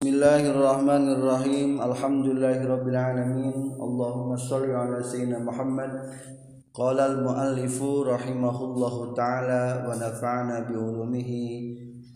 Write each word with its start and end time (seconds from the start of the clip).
بسم 0.00 0.14
الله 0.16 0.42
الرحمن 0.50 1.04
الرحيم 1.12 1.70
الحمد 1.82 2.26
لله 2.26 2.58
رب 2.72 2.88
العالمين 2.88 3.76
اللهم 3.86 4.36
صل 4.36 4.70
على 4.70 5.02
سيدنا 5.04 5.38
محمد 5.44 5.92
قال 6.74 7.00
المؤلف 7.00 7.82
رحمه 8.08 8.56
الله 8.64 9.14
تعالى 9.14 9.64
ونفعنا 9.88 10.60
بعلومه 10.60 11.30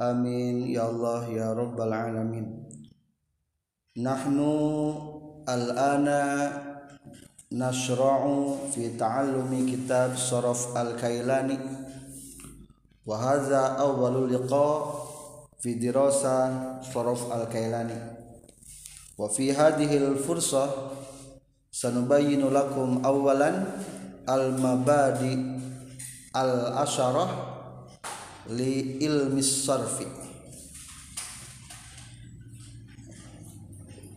آمين 0.00 0.56
يا 0.72 0.90
الله 0.90 1.28
يا 1.28 1.52
رب 1.52 1.80
العالمين 1.80 2.46
نحن 4.01 4.39
الآن 5.48 6.09
نشرع 7.53 8.21
في 8.73 8.96
تعلم 8.96 9.53
كتاب 9.73 10.16
صرف 10.16 10.77
الكيلاني 10.77 11.59
وهذا 13.07 13.62
أول 13.85 14.32
لقاء 14.35 15.04
fi 15.64 15.80
dirasa 15.80 16.52
Saraf 16.84 17.32
al-Kailani. 17.32 17.96
Wa 19.16 19.32
fi 19.32 19.48
hadhihi 19.48 19.96
al-fursah 19.96 20.92
sanubayyinu 21.72 22.52
lakum 22.52 23.00
awalan 23.00 23.64
al-mabadi 24.28 25.41
al-asharah 26.36 27.32
li 28.52 29.00
ilmi 29.00 29.41
sarfi. 29.41 30.05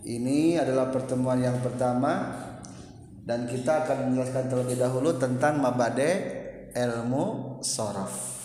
Ini 0.04 0.60
adalah 0.60 0.92
pertemuan 0.92 1.40
yang 1.40 1.64
pertama 1.64 2.44
dan 3.24 3.48
kita 3.48 3.88
akan 3.88 4.12
menjelaskan 4.12 4.52
terlebih 4.52 4.80
dahulu 4.84 5.16
tentang 5.16 5.64
mabade 5.64 6.12
ilmu 6.76 7.60
saraf 7.64 8.37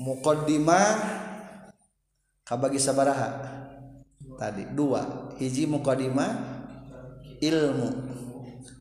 muqaddimah 0.00 0.88
kabagi 2.48 2.80
sabaraha. 2.80 3.60
Tadi 4.40 4.72
dua. 4.72 5.32
Hiji 5.36 5.68
muqaddimah 5.68 6.32
ilmu. 7.44 7.88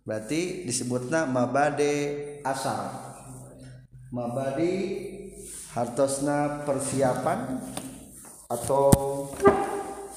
Berarti 0.07 0.63
disebutna 0.63 1.27
mabade 1.27 1.91
asal 2.41 3.09
mabadi 4.09 5.05
hartosna 5.75 6.65
persiapan 6.65 7.61
atau 8.49 8.89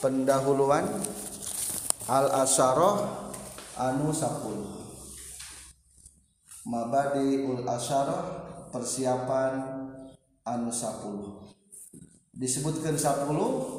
pendahuluan 0.00 0.88
al 2.08 2.26
asaroh 2.40 3.28
anu 3.76 4.08
sapul 4.16 4.64
mabadi 6.64 7.44
ul 7.44 7.68
asaroh 7.68 8.22
persiapan 8.72 9.81
anu 10.42 10.70
10 10.70 11.52
disebutkan 12.32 12.96
10 12.96 13.28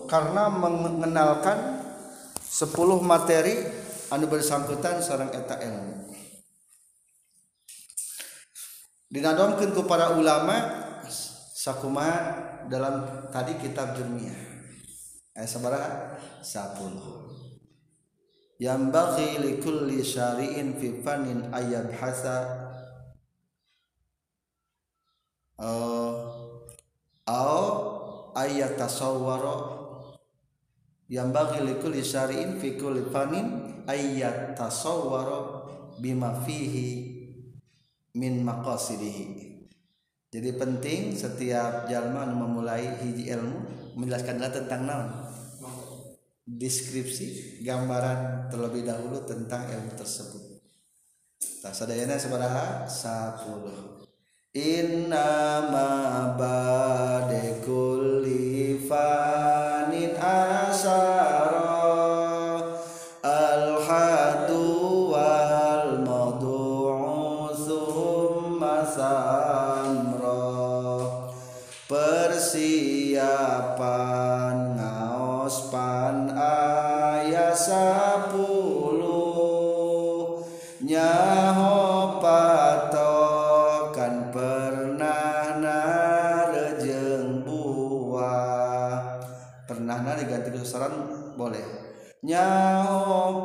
karena 0.05 0.47
mengenalkan 0.47 1.83
10 2.37 2.69
materi 3.01 3.65
anu 4.13 4.29
bersangkutan 4.29 5.01
seorang 5.01 5.33
eta 5.33 5.57
ilmu. 5.57 6.13
Dinadomkan 9.09 9.73
ku 9.73 9.85
para 9.85 10.17
ulama 10.17 10.85
sakuma 11.53 12.09
dalam 12.69 13.29
tadi 13.33 13.57
kitab 13.57 13.97
jurmiyah. 13.97 14.37
Ayat 15.33 15.49
sabaraha 15.49 16.17
10 16.45 17.33
yang 18.61 18.93
bagi 18.93 19.41
likulli 19.41 20.05
syari'in 20.05 20.77
fi 20.77 21.01
fanin 21.01 21.49
ayat 21.49 21.89
hasa 21.97 22.37
uh, 25.59 26.22
au 27.27 27.63
ayat 28.35 28.75
tasawwara 28.75 29.79
yang 31.07 31.29
bagi 31.29 31.63
likul 31.63 31.93
syari'in 31.93 32.57
fi 32.57 32.75
kulli 32.75 33.07
fanin 33.13 33.79
ayat 33.87 34.57
tasawwara 34.57 35.63
bima 36.01 36.33
fihi 36.43 37.13
min 38.17 38.41
maqasidihi. 38.41 39.25
Jadi 40.33 40.49
penting 40.57 41.13
setiap 41.13 41.85
jalma 41.85 42.25
memulai 42.25 42.97
hiji 43.05 43.29
ilmu 43.29 43.57
menjelaskan 44.01 44.41
tentang 44.49 44.81
naon? 44.89 45.09
Deskripsi 46.43 47.61
gambaran 47.61 48.49
terlebih 48.49 48.81
dahulu 48.81 49.21
tentang 49.29 49.69
ilmu 49.69 49.93
tersebut. 49.93 50.41
Tak 51.61 51.71
sadayana 51.77 52.17
sabaraha 52.17 52.89
10 52.89 53.92
Innama 54.55 56.37
bade 56.37 57.65
kulli 57.65 58.77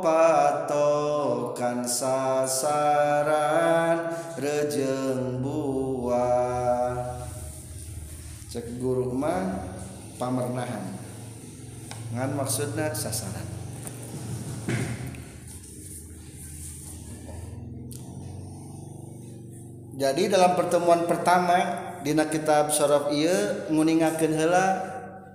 patokan 0.02 1.84
sasaran 1.88 3.19
rejeng 4.38 5.42
buah. 5.42 7.24
Cek 8.48 8.80
guru 8.80 9.12
mah 9.12 9.69
pamernahan. 10.16 10.96
Ngan 12.16 12.30
maksudnya 12.36 12.94
sasaran. 12.96 13.44
Jadi 19.98 20.30
dalam 20.30 20.54
pertemuan 20.54 21.10
pertama 21.10 21.58
dina 22.06 22.30
kitab 22.30 22.70
syaraf 22.70 23.10
iya 23.10 23.66
nguningakeun 23.66 24.30
heula 24.30 24.66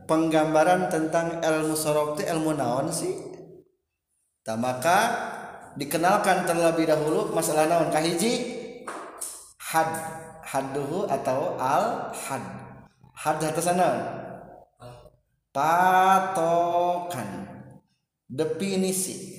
penggambaran 0.08 0.88
tentang 0.88 1.44
ilmu 1.44 1.76
sorok 1.76 2.16
itu 2.16 2.32
ilmu 2.32 2.56
naon 2.56 2.88
sih 2.88 3.33
tak 4.44 4.60
maka 4.60 4.98
dikenalkan 5.80 6.44
terlebih 6.44 6.84
dahulu 6.84 7.32
masalah 7.32 7.66
naon? 7.66 7.90
Kahiji 7.90 8.60
had 9.56 9.88
haduhu 10.44 11.08
atau 11.08 11.56
al 11.58 12.12
had. 12.12 12.44
Had 13.16 13.40
sana? 13.64 14.20
Patokan. 15.56 17.48
Definisi. 18.28 19.32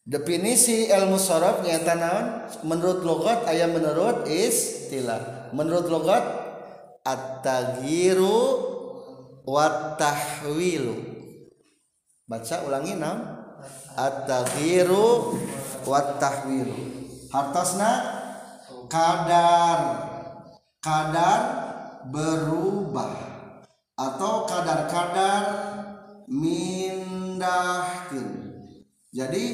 Definisi 0.00 0.88
ilmu 0.88 1.20
sorok 1.20 1.60
nyata 1.60 1.94
naon? 2.00 2.26
Menurut 2.64 3.04
logat 3.04 3.44
ayam 3.44 3.76
menurut 3.76 4.24
istilah. 4.32 5.52
Menurut 5.52 5.92
logat 5.92 6.24
at-taghyiru 7.04 8.64
watahwilu 9.44 11.19
baca 12.30 12.62
ulangi 12.62 12.94
nam 12.94 13.42
at-taghyiru 13.98 15.34
watahwilu 15.82 16.78
hartosna 17.34 17.90
kadar. 18.86 20.06
Kadar 20.80 21.40
berubah. 22.08 23.12
Atau 24.00 24.48
kadar-kadar 24.48 25.44
mindahkeun 26.30 28.30
jadi 29.10 29.44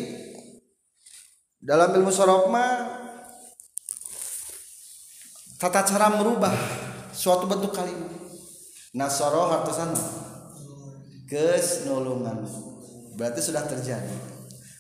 dalam 1.57 1.97
ilmu 1.97 2.13
sorok 2.13 2.53
mah 2.53 3.01
tata 5.57 5.81
cara 5.89 6.13
merubah 6.13 6.53
suatu 7.17 7.49
bentuk 7.49 7.73
kalimat 7.73 8.13
nasoro 8.93 9.49
hartosan 9.49 9.97
kes 11.27 11.85
nulungan 11.91 12.47
berarti 13.19 13.43
sudah 13.43 13.67
terjadi. 13.67 14.15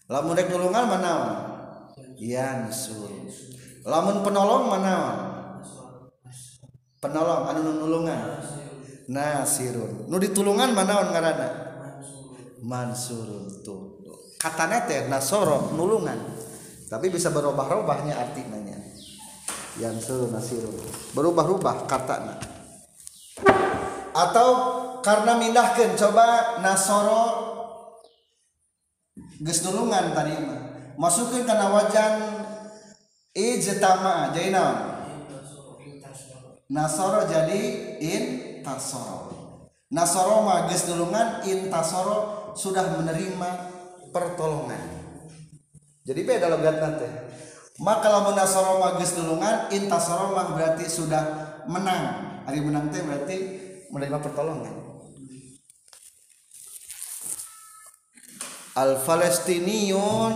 Lamun 0.07 0.39
rek 0.39 0.47
nulungan 0.51 0.87
mana 0.87 1.13
yansur 2.17 3.11
lamun 3.83 4.23
penolong 4.23 4.71
mana 4.71 4.95
penolong 7.03 7.51
anu 7.51 7.61
nulungan? 7.75 8.43
Nasirun. 9.07 10.11
Nu 10.11 10.19
ditulungan 10.19 10.75
mana 10.75 11.07
ngaranna? 11.15 11.49
Mansurun 12.67 13.63
tuh 13.63 14.03
katanya 14.39 14.87
teh 14.87 15.07
nasoro 15.07 15.75
nulungan. 15.75 16.19
Tapi 16.87 17.11
bisa 17.11 17.35
berubah-ubahnya 17.35 18.15
artinya. 18.15 18.63
Yang 19.77 20.07
nasirun. 20.31 20.75
Berubah-ubah 21.15 21.91
katanya. 21.91 22.39
Atau 24.15 24.49
karena 25.07 25.39
mindahkan 25.39 25.95
coba 25.95 26.59
nasoro 26.67 27.25
gesdulungan 29.39 30.11
tadi 30.11 30.35
mah. 30.35 30.61
Masukin 30.99 31.47
karena 31.47 31.71
wajan 31.71 32.15
ijtama 33.31 34.35
jadi 34.35 34.51
naon? 34.51 34.79
Nasoro 36.67 37.23
jadi 37.31 37.63
in 38.03 38.25
tasoro 38.67 39.31
nasoro 39.95 40.43
mah 40.43 40.67
gesdulungan 40.67 41.47
in 41.47 41.71
tasoro 41.71 42.51
sudah 42.59 42.99
menerima 42.99 43.51
pertolongan. 44.11 44.83
Jadi 46.03 46.21
beda 46.27 46.51
logat 46.51 46.83
nanti. 46.83 47.07
Maka 47.79 48.11
kalau 48.11 48.35
nasoro 48.35 48.83
mah 48.83 48.99
gesdulungan 48.99 49.71
in 49.71 49.87
tasoro 49.87 50.35
mah 50.35 50.51
berarti 50.51 50.91
sudah 50.91 51.23
menang. 51.71 52.43
Hari 52.51 52.59
menang 52.59 52.91
teh 52.91 53.07
berarti 53.07 53.37
menerima 53.95 54.19
pertolongan 54.19 54.86
al 58.77 59.01
Palestiniyun 59.01 60.35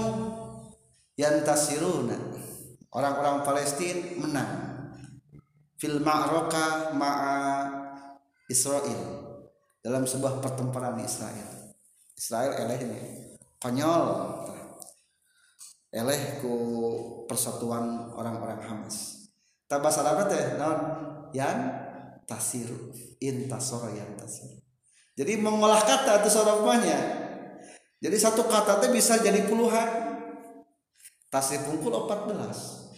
yang 1.20 1.44
tasiruna 1.44 2.16
orang-orang 2.96 3.44
Palestina 3.44 4.16
menang. 4.16 4.52
Fil 5.80 6.00
ma'roka 6.00 6.92
ma'a 6.92 7.36
Israel. 8.48 9.00
Dalam 9.80 10.04
sebuah 10.04 10.44
pertempuran 10.44 11.00
Israel. 11.00 11.72
Israel 12.12 12.52
eleh 12.52 12.78
ini. 12.84 13.00
Konyol. 13.56 14.04
Eleh 15.88 16.40
ku 16.44 16.54
persatuan 17.24 18.12
orang-orang 18.12 18.60
Hamas. 18.60 19.28
Tabas 19.64 19.96
apa 20.04 20.28
teh 20.28 20.60
non 20.60 20.78
yang 21.32 21.58
tasiru 22.30 22.94
intasoro 23.18 23.90
yang 23.90 24.14
tasiru 24.14 24.62
jadi 25.18 25.34
mengolah 25.42 25.82
kata 25.82 26.22
itu 26.22 26.30
sorofmanya 26.30 27.29
jadi 28.00 28.16
satu 28.16 28.48
kata 28.48 28.80
itu 28.80 28.96
bisa 28.96 29.20
jadi 29.20 29.44
puluhan. 29.44 30.16
Tasih 31.30 31.62
pungkul 31.62 31.94
14 31.94 32.90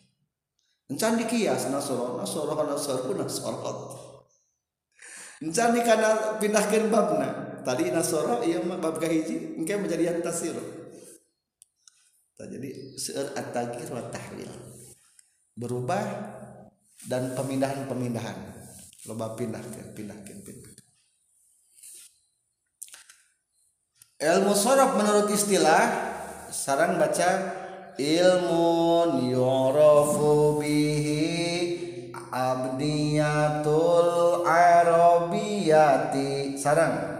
encan 0.88 1.16
dikias 1.20 1.68
nasoro 1.68 2.16
nasoro 2.16 2.56
nasoro 2.64 3.12
nasoro. 3.12 3.72
Encan 5.42 5.76
karena 5.82 6.38
pindahkan 6.38 6.88
babna. 6.88 7.28
Tadi 7.66 7.92
nasoro 7.92 8.40
iya 8.46 8.62
bab 8.62 8.96
kahiji 8.96 9.58
engke 9.58 9.76
menjadi 9.76 10.14
yang 10.14 10.18
tasir 10.24 10.56
jadi 12.42 12.98
seur 12.98 13.30
at-tagir 13.38 13.86
wa 13.94 14.02
tahlil 14.10 14.50
berubah 15.54 16.02
dan 17.06 17.34
pemindahan-pemindahan. 17.38 18.38
Loba 19.06 19.34
pindahkan 19.34 19.94
pindahkan 19.94 20.42
pindahkan 20.46 20.81
ilmu 24.22 24.54
sorof 24.54 24.94
menurut 24.94 25.26
istilah 25.34 26.14
sarang 26.54 26.94
baca 26.94 27.58
ilmu 27.98 29.18
yu'rafu 29.34 30.62
bihi 30.62 31.26
abniyatul 32.30 34.46
arabiyati. 34.46 36.54
Sarang. 36.54 37.18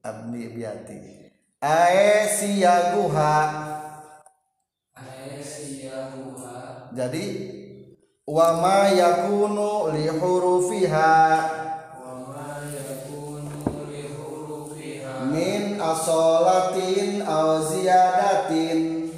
Abni 0.00 0.56
biati 0.56 1.20
ae 1.60 2.24
siyaguha 2.24 3.69
jadi 7.00 7.28
wa 8.28 8.60
ma 8.60 8.92
yakunu 8.92 9.88
li 9.96 10.04
hurufiha. 10.20 11.16
Min 15.32 15.80
asolatin 15.80 17.24
aw 17.24 17.64
ziyadatin. 17.64 19.08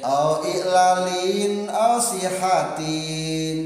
Aw 0.00 0.30
i'lalin 0.48 1.68
aw 1.68 2.00
sihatin. 2.00 3.58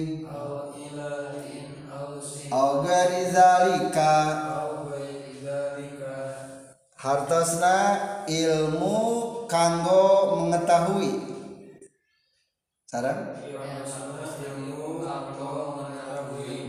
Aw 2.50 2.70
gari 2.82 3.22
zalika 3.30 4.14
hartosna 7.00 7.76
ilmu 8.28 8.96
kanggo 9.48 10.36
mengetahui. 10.36 11.32
Sarang 12.84 13.40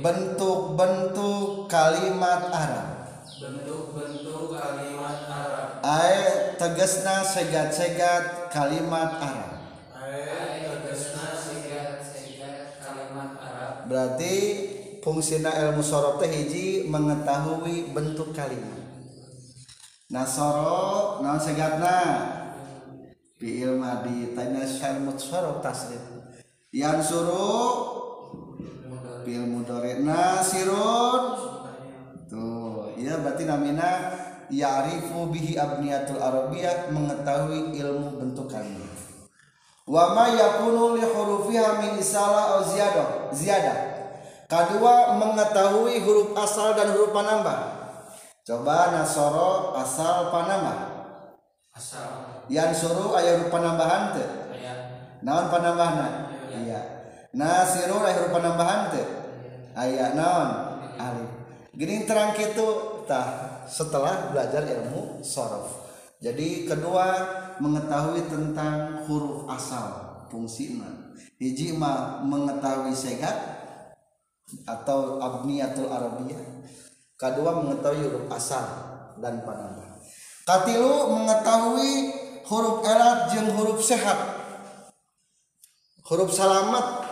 bentuk-bentuk 0.01 1.67
kalimat 1.67 2.47
Arab. 2.47 2.87
Bentuk-bentuk 3.41 4.55
kalimat 4.55 5.19
Arab 5.27 5.61
ae 5.81 6.55
tegesna 6.61 7.25
segat-segat 7.25 8.53
kalimat 8.53 9.17
Arab. 9.17 9.51
Ae 9.97 10.69
tegasna 10.69 11.27
segat-segat 11.35 12.79
kalimat 12.79 13.31
Arab 13.41 13.73
berarti 13.89 14.33
fungsinya 15.01 15.49
ilmu 15.49 15.81
sorof 15.81 16.21
teh 16.21 16.29
hiji 16.29 16.85
mengetahui 16.85 17.91
bentuk 17.91 18.31
kalimat. 18.37 18.90
Nasoro 20.11 21.23
naon 21.23 21.39
segatna 21.39 21.97
fi'il 23.39 23.79
madi 23.79 24.35
tanya 24.35 24.67
syar 24.67 24.99
mutsorof 24.99 25.63
tasrif. 25.63 26.03
Yang 26.75 27.15
suruh 27.15 27.71
fi'il 29.23 29.47
mudhari 29.47 30.03
nasirun 30.03 31.23
tuh 32.27 32.91
ya 32.99 33.19
berarti 33.23 33.47
namina 33.47 34.19
ya'rifu 34.51 35.31
bihi 35.31 35.55
abniyatul 35.55 36.19
arabiyah 36.19 36.91
mengetahui 36.91 37.71
ilmu 37.75 38.19
bentuk 38.19 38.51
kalimat 38.51 38.91
wa 39.87 40.15
ma 40.15 40.31
yakunu 40.31 40.99
li 40.99 41.03
hurufiha 41.07 41.79
min 41.79 41.99
isalah 41.99 42.59
au 42.59 42.67
ziyadah 42.67 43.31
ziyadah. 43.31 43.79
Kedua 44.51 45.15
mengetahui 45.15 46.03
huruf 46.03 46.35
asal 46.35 46.75
dan 46.75 46.91
huruf 46.91 47.15
penambah 47.15 47.80
coba 48.51 48.91
nasoro 48.91 49.71
asal 49.79 50.27
panambah 50.27 50.91
asal. 51.71 52.43
Yang 52.51 52.83
suruh 52.83 53.15
ayat 53.15 53.39
huruf 53.39 53.49
penambahan 53.55 54.11
teh. 54.11 54.29
Naon 55.23 55.47
penambahan 55.47 56.27
iya. 56.51 56.79
Nasiru 57.31 58.03
ayat 58.03 58.27
huruf 58.27 58.35
penambahan 58.35 58.91
teh. 58.91 59.07
Ayat 59.71 60.19
naon? 60.19 60.49
Alif 60.99 61.31
gini 61.71 62.03
terang 62.03 62.35
gitu 62.35 62.99
tah 63.07 63.63
setelah 63.63 64.35
belajar 64.35 64.67
ilmu 64.67 65.23
sorof. 65.23 65.87
Jadi 66.19 66.67
kedua 66.67 67.07
mengetahui 67.63 68.27
tentang 68.27 69.07
huruf 69.07 69.47
asal 69.47 70.11
fungsinya 70.27 71.11
hiji 71.41 71.73
mah 71.73 72.21
mengetahui 72.21 72.93
segat 72.93 73.33
atau 74.69 75.17
abniyatul 75.17 75.89
arabiyah 75.89 76.39
kedua 77.21 77.61
mengetahui 77.61 78.01
huruf 78.09 78.25
asal 78.33 78.65
dan 79.21 79.45
penambah 79.45 79.91
katilu 80.41 81.13
mengetahui 81.13 81.93
huruf 82.49 82.83
elat 82.83 83.31
jeung 83.31 83.53
huruf 83.55 83.79
sehat. 83.79 84.41
Huruf 86.11 86.33
salamat 86.33 87.07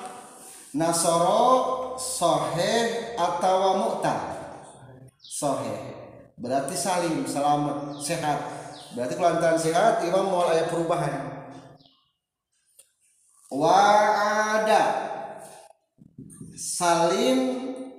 nasoro 0.75 1.95
soheh 1.95 3.15
atau 3.15 3.79
mu'tad 3.79 4.19
soheh 5.23 5.95
berarti 6.35 6.75
salim 6.75 7.23
selamat 7.23 7.95
sehat. 8.03 8.39
Berarti 8.97 9.13
kalau 9.15 9.37
antara 9.37 9.55
sehat 9.55 10.01
imam 10.03 10.33
ayat 10.49 10.67
perubahan. 10.67 11.13
Wa 13.53 13.77
ada. 14.59 14.83
Salim 16.59 17.39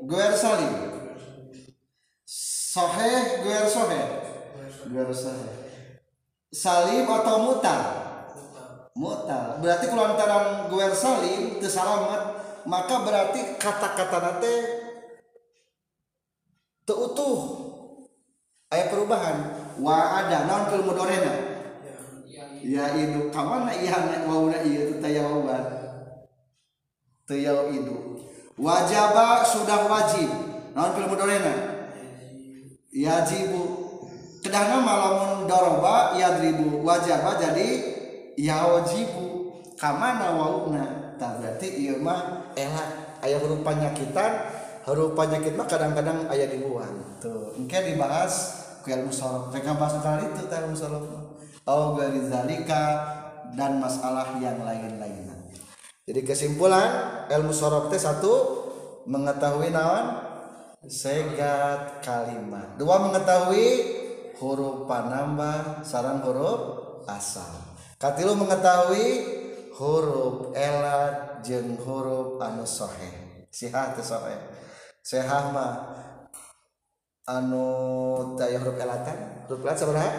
guer 0.05 0.37
salim 0.37 0.89
soheh 2.70 3.42
guer 3.42 3.66
soheh 3.66 4.06
guer 4.94 5.10
soheh 5.10 5.60
salim 6.50 7.06
atau 7.06 7.36
mutal? 7.46 7.80
Mutal. 8.98 9.62
Berarti 9.62 9.86
kalau 9.86 10.12
antara 10.12 10.66
guer 10.66 10.92
salim 10.92 11.56
itu 11.56 11.66
salamat 11.70 12.42
maka 12.66 12.94
berarti 13.06 13.56
kata-kata 13.56 14.18
nate 14.18 14.54
teutuh. 16.84 17.38
Ayat 18.70 18.94
perubahan. 18.94 19.36
Wa 19.82 20.22
ada 20.22 20.46
naon 20.46 20.70
fil 20.70 20.84
mudorena? 20.86 21.34
Ya 22.60 22.92
itu 22.94 23.32
kamana 23.32 23.72
iya 23.72 23.96
wauna 24.28 24.60
iya 24.62 24.90
itu 24.90 25.00
tayawan 25.00 25.48
tayau 27.24 27.72
itu 27.72 28.20
wajaba 28.58 29.42
sudah 29.46 29.86
wajib. 29.86 30.28
Fil 30.70 31.08
mudorena 31.08 31.69
yajibu 32.90 33.62
kedahna 34.42 34.82
malamun 34.82 35.47
doroba 35.47 36.14
yadribu 36.18 36.82
wajaba 36.82 37.38
jadi 37.38 37.68
yawajibu 38.35 39.54
kamana 39.78 40.35
wauna 40.35 41.14
tak 41.16 41.38
berarti 41.38 41.68
iya 41.87 41.94
mah 42.00 42.52
elah 42.56 42.88
aya 43.20 43.37
huruf 43.38 43.61
penyakitan 43.61 44.49
huruf 44.88 45.12
penyakit 45.12 45.54
mah 45.54 45.68
kadang-kadang 45.68 46.25
aya 46.32 46.49
dibuang. 46.49 47.20
Tuh 47.20 47.52
engke 47.54 47.78
dibahas 47.85 48.64
ku 48.80 48.88
ilmu 48.88 49.12
sorof 49.12 49.52
mereka 49.52 49.76
bahas 49.76 50.00
kali 50.00 50.25
itu 50.32 50.49
ilmu 50.49 50.76
sorof 50.76 51.04
au 51.68 52.00
zalika 52.26 52.85
dan 53.52 53.76
masalah 53.76 54.40
yang 54.40 54.64
lain-lainnya. 54.64 55.37
Jadi 56.09 56.20
kesimpulan 56.25 57.23
ilmu 57.28 57.52
sorof 57.52 57.92
teh 57.92 58.00
satu 58.00 58.32
mengetahui 59.04 59.68
naon 59.68 60.29
segat 60.88 62.00
kalimat 62.00 62.80
dua 62.80 62.96
mengetahui 63.04 63.68
huruf 64.40 64.88
panambah 64.88 65.84
sarang 65.84 66.25
huruf 66.25 67.04
asal. 67.04 67.76
Katilu 68.00 68.32
mengetahui 68.32 69.08
huruf 69.76 70.56
elat 70.56 71.44
jeng 71.44 71.76
huruf 71.76 72.40
anu 72.40 72.64
sohe. 72.64 73.44
Sihah 73.52 73.92
teh 73.92 74.00
sohe. 74.00 74.32
Sehah 75.04 75.52
mah 75.52 75.72
anu 77.28 77.68
daya 78.40 78.56
huruf 78.56 78.80
elatan 78.80 79.44
huruf 79.52 79.60
elat 79.60 79.76
sebenarnya 79.76 80.12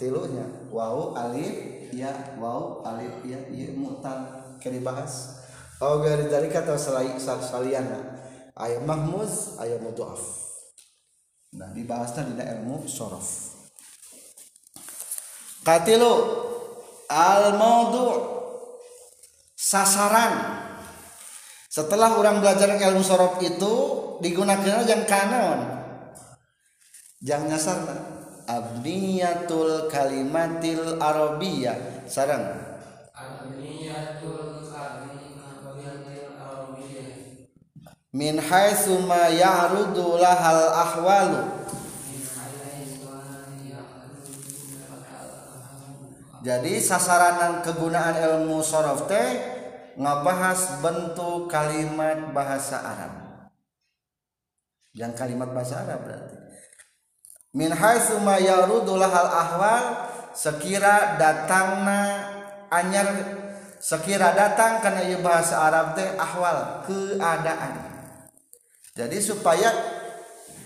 tilunya. 0.00 0.46
Wau 0.72 1.12
alif 1.12 1.92
ya 1.92 2.08
wau 2.40 2.80
alif 2.80 3.12
ya 3.28 3.36
ya 3.52 3.76
mutan. 3.76 4.24
Kena 4.56 4.80
dibahas. 4.80 5.44
Oh 5.84 6.00
gari 6.00 6.32
dari 6.32 6.48
kata 6.48 6.74
selain 6.80 7.20
saliana 7.20 8.18
ayat 8.58 8.82
mahmuz 8.82 9.56
ayat 9.62 9.78
mudhaf. 9.80 10.20
Nah 11.56 11.72
dibahasnya 11.72 12.28
di 12.36 12.44
ilmu 12.44 12.84
sorof 12.84 13.56
katilu 15.68 16.12
al 17.08 17.56
maudu 17.56 18.08
sasaran. 19.52 20.64
Setelah 21.68 22.16
orang 22.16 22.40
belajar 22.40 22.72
ilmu 22.74 23.04
sorof 23.04 23.36
itu 23.44 23.72
digunakan 24.24 24.82
yang 24.88 25.04
kanon. 25.04 25.78
Yang 27.20 27.42
nyasar 27.50 27.78
abniyatul 28.48 29.92
kalimatil 29.92 30.96
arabiyah. 30.96 32.08
Sarang. 32.08 32.67
min 38.12 38.40
haitsu 38.40 39.04
ma 39.04 39.28
ya'rudu 39.28 40.16
lahal 40.16 40.72
ahwalu. 40.72 41.42
Jadi 46.38 46.80
sasaranan 46.80 47.60
kegunaan 47.60 48.16
ilmu 48.16 48.64
sorof 48.64 49.10
teh 49.10 49.28
ngebahas 49.98 50.80
bentuk 50.80 51.50
kalimat 51.50 52.30
bahasa 52.32 52.78
Arab. 52.80 53.12
Yang 54.96 55.12
kalimat 55.18 55.50
bahasa 55.52 55.84
Arab 55.84 56.08
berarti. 56.08 56.36
Min 57.52 57.74
haitsu 57.74 58.22
ma 58.24 58.40
ya'rudu 58.40 58.96
lahal 58.96 59.28
ahwal 59.28 59.84
sekira 60.32 61.18
datangna 61.20 62.32
anyar 62.70 63.08
sekira 63.82 64.32
datang 64.32 64.80
karena 64.80 65.18
bahasa 65.20 65.58
Arab 65.60 65.98
teh 65.98 66.08
ahwal 66.16 66.86
keadaan. 66.86 67.87
jadi 68.98 69.18
supaya 69.22 69.70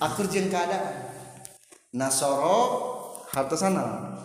akur 0.01 0.25
jeung 0.33 0.49
keadaan. 0.49 1.13
Nasoro 1.93 2.81
harta 3.29 3.53
sana. 3.53 4.17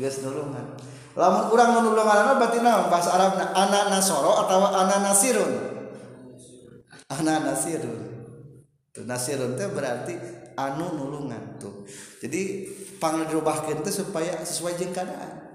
Geus 0.00 0.24
nulungan 0.24 0.80
lamun 1.12 1.52
urang 1.52 1.76
nulungan 1.76 2.40
berarti 2.40 2.64
naon? 2.64 2.88
Bahasa 2.88 3.12
Arabna 3.12 3.52
ana 3.52 3.92
nasoro 3.92 4.40
atau 4.40 4.64
ana 4.64 5.04
nasirun? 5.04 5.52
Ana 7.12 7.44
nasirun. 7.44 8.00
Tuh 8.96 9.04
nasirun 9.04 9.52
teh 9.60 9.68
berarti 9.68 10.16
anu 10.56 10.96
nulungan 10.96 11.60
tuh. 11.60 11.84
Jadi 12.24 12.72
panggil 12.96 13.28
dirubahkan 13.28 13.84
teh 13.84 13.92
supaya 13.92 14.40
sesuai 14.40 14.80
jeung 14.80 14.96
keadaan. 14.96 15.52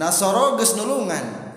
Nasoro 0.00 0.56
geus 0.56 0.72
nulungan. 0.80 1.49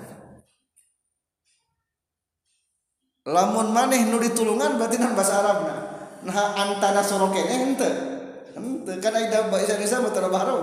Lamun 3.23 3.71
maneh 3.71 4.03
nu 4.07 4.19
ditulungan 4.19 4.75
berarti 4.75 4.99
naon 4.99 5.15
bahasa 5.15 5.39
Arabna. 5.39 5.75
Nah 6.23 6.55
anta 6.55 6.95
nasoro 6.95 7.31
keneh 7.31 7.75
henteu 7.75 7.93
henteu 8.55 8.95
kan 8.99 9.15
ida 9.19 9.47
bahasa 9.47 9.75
Indonesia 9.75 10.11
tara 10.11 10.27
bahasa 10.27 10.59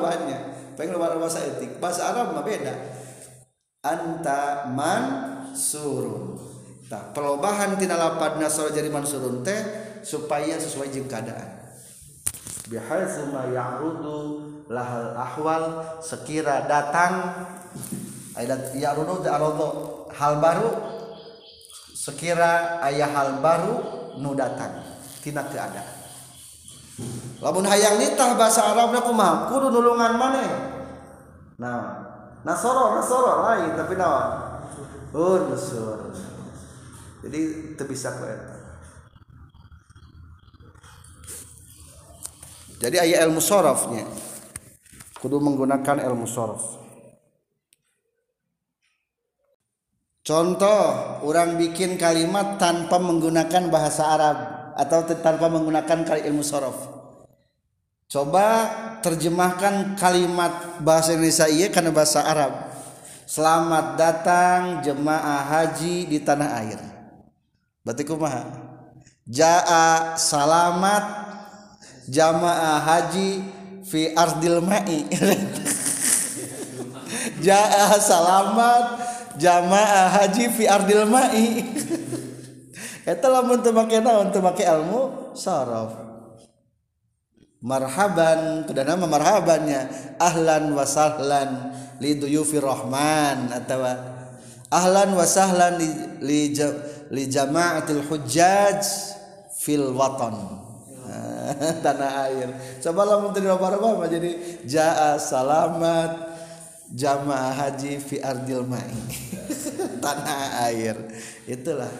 pengen 0.76 0.96
bahasa 0.96 1.40
etik. 1.44 1.80
Bahasa 1.80 2.12
Arab 2.12 2.36
mah 2.36 2.44
beda. 2.44 2.74
Anta 3.80 4.68
man 4.72 5.04
surun. 5.56 6.36
Nah 6.92 7.12
perubahan 7.16 7.80
tina 7.80 7.96
lapad 7.96 8.36
nasoro 8.36 8.72
jadi 8.72 8.92
mansurun 8.92 9.40
teh 9.40 9.60
supaya 10.04 10.60
sesuai 10.60 10.92
jeung 10.92 11.08
keadaan. 11.08 11.60
Bihaitsu 12.68 13.32
ma 13.32 13.48
ya'rudu 13.48 14.16
lahal 14.68 15.16
ahwal 15.16 15.64
sekira 16.04 16.68
datang. 16.68 17.48
Ayat 18.36 18.76
ya'rudu 18.76 19.24
ta'aradu 19.26 19.66
hal 20.12 20.38
baru 20.38 20.99
sekira 22.00 22.80
ayah 22.88 23.12
hal 23.12 23.44
baru 23.44 23.76
nu 24.16 24.32
datang. 24.32 24.80
Tina 25.20 25.44
keadaan. 25.44 26.00
Lamun 27.44 27.68
hayang 27.68 28.00
nitah 28.00 28.40
bahasa 28.40 28.72
Arabna 28.72 29.04
kumaha 29.04 29.52
kudu 29.52 29.68
nulungan 29.68 30.16
maneh. 30.16 30.48
Nah 31.60 31.80
nasoro 32.40 32.96
nasoro 32.96 33.44
lain 33.44 33.76
tapi 33.76 34.00
naon? 34.00 34.48
Unsur 35.12 36.14
jadi 37.20 37.40
teu 37.76 37.84
bisa 37.84 38.16
ku 38.16 38.24
eta. 38.24 38.56
Jadi 42.80 42.96
ayat 42.96 43.28
ilmu 43.28 43.44
sorofnya 43.44 44.08
kudu 45.20 45.36
menggunakan 45.36 46.00
ilmu 46.00 46.24
sorof 46.24 46.79
contoh 50.30 51.18
orang 51.26 51.58
bikin 51.58 51.98
kalimat 51.98 52.54
tanpa 52.62 53.02
menggunakan 53.02 53.66
bahasa 53.66 54.14
Arab 54.14 54.38
atau 54.78 55.02
tanpa 55.18 55.50
menggunakan 55.50 56.06
ilmu 56.06 56.46
sorof 56.46 56.86
coba 58.06 58.46
terjemahkan 59.02 59.98
kalimat 59.98 60.78
bahasa 60.86 61.18
Indonesia 61.18 61.50
iya 61.50 61.66
karena 61.74 61.90
bahasa 61.90 62.22
Arab 62.22 62.70
Selamat 63.30 63.94
datang 63.94 64.82
jemaah 64.82 65.46
haji 65.46 66.10
di 66.10 66.18
tanah 66.18 66.50
air. 66.66 66.82
Berarti 67.86 68.02
kumaha? 68.02 68.42
Jaa 69.22 70.18
salamat 70.18 71.04
jamaah 72.10 72.82
haji 72.82 73.46
fi 73.86 74.10
ardil 74.18 74.58
ma'i 74.58 75.06
jaa 77.46 77.94
salamat 78.02 78.98
jamaah 79.38 80.10
haji 80.18 80.50
fi 80.50 80.64
ardil 80.66 81.06
ma'i. 81.06 81.62
Eta 83.04 83.26
lamun 83.30 83.62
teu 83.62 83.74
make 83.74 83.98
naon? 84.00 84.32
Teu 84.34 84.42
make 84.42 84.64
ilmu 84.64 85.34
saraf 85.36 86.10
marhaban 87.60 88.64
kedana 88.64 88.96
mah 88.96 89.08
marhabannya. 89.08 89.80
Ahlan 90.16 90.72
wa 90.72 90.84
sahlan 90.88 91.72
li 92.00 92.16
duyufi 92.16 92.60
rahman 92.60 93.52
atawa 93.52 94.20
ahlan 94.72 95.12
wa 95.12 95.26
sahlan 95.26 95.76
li, 95.76 95.88
li, 96.24 96.40
li 97.12 97.22
jama'atil 97.28 98.04
hujjaj 98.08 98.80
fil 99.60 99.92
watan. 99.92 100.36
Tanah 101.84 102.30
air. 102.30 102.48
Coba 102.78 103.18
menteri 103.18 103.50
apa 103.50 104.06
jadi 104.06 104.62
jaa 104.62 105.18
salamat 105.18 106.29
jamaah 106.94 107.54
haji 107.54 107.98
fi 108.02 108.18
ardil 108.22 108.66
mai. 108.66 108.90
Tanah 110.02 110.70
air. 110.70 110.96
Itulah 111.46 111.90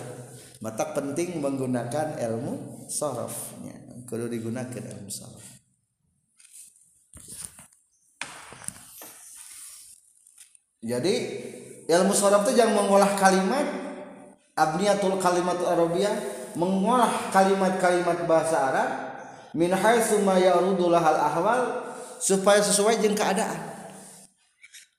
mata 0.61 0.93
penting 0.93 1.41
menggunakan 1.41 2.21
ilmu 2.21 2.85
sorofnya 2.91 3.81
kudu 4.11 4.27
digunakan 4.27 4.83
ilmu 4.83 5.09
sorof 5.09 5.47
jadi 10.83 11.15
ilmu 11.87 12.13
sorof 12.13 12.45
itu 12.49 12.61
jangan 12.61 12.85
mengolah 12.85 13.15
kalimat. 13.17 13.67
Abniyatul 14.59 15.17
kalimat 15.17 15.57
arabiyah 15.57 16.13
mengolah 16.53 17.33
kalimat-kalimat 17.33 18.29
bahasa 18.29 18.57
Arab. 18.61 18.91
Min 19.57 19.73
haitsu 19.73 20.21
ma 20.21 20.37
yarudu 20.37 20.93
lahal 20.93 21.17
ahwal 21.17 21.61
supaya 22.21 22.61
sesuai 22.61 23.01
jeung 23.01 23.17
keadaan 23.17 23.70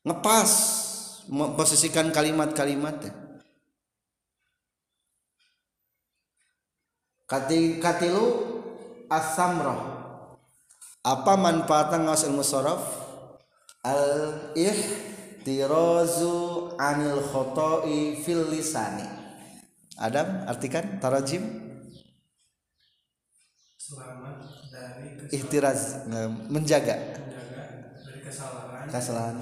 ngepas 0.01 0.51
memposisikan 1.29 2.09
kalimat-kalimatnya 2.09 3.13
kati 7.29 7.79
katilu 7.79 8.25
as-samrah 9.07 10.01
apa 11.01 11.33
manfaatnya 11.33 12.05
ngawas 12.05 12.29
ilmu 12.29 12.45
sorof 12.45 12.83
al 13.81 14.37
ihtirazu 14.53 16.37
anil 16.77 17.17
khoto'i 17.25 18.21
fil 18.21 18.45
lisani. 18.49 19.05
Adam 19.97 20.45
artikan 20.45 21.01
tarajim. 21.01 21.41
Selamat 23.77 24.45
dari 24.69 25.17
kesalahan 25.17 25.33
ihtiraz 25.33 25.81
menjaga 26.49 26.95
kesalahan. 28.89 29.37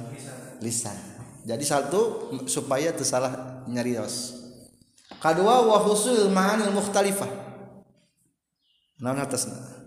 Lisan. 0.59 0.97
Jadi 1.47 1.63
satu 1.63 2.35
supaya 2.51 2.91
tersalah 2.91 3.63
nyarios 3.69 4.35
kedua 5.19 5.65
wa 5.65 5.77
husul 5.83 6.31
ma'anil 6.31 6.75
mukhtalifah. 6.75 7.31
Naon 8.99 9.19
atasna 9.23 9.79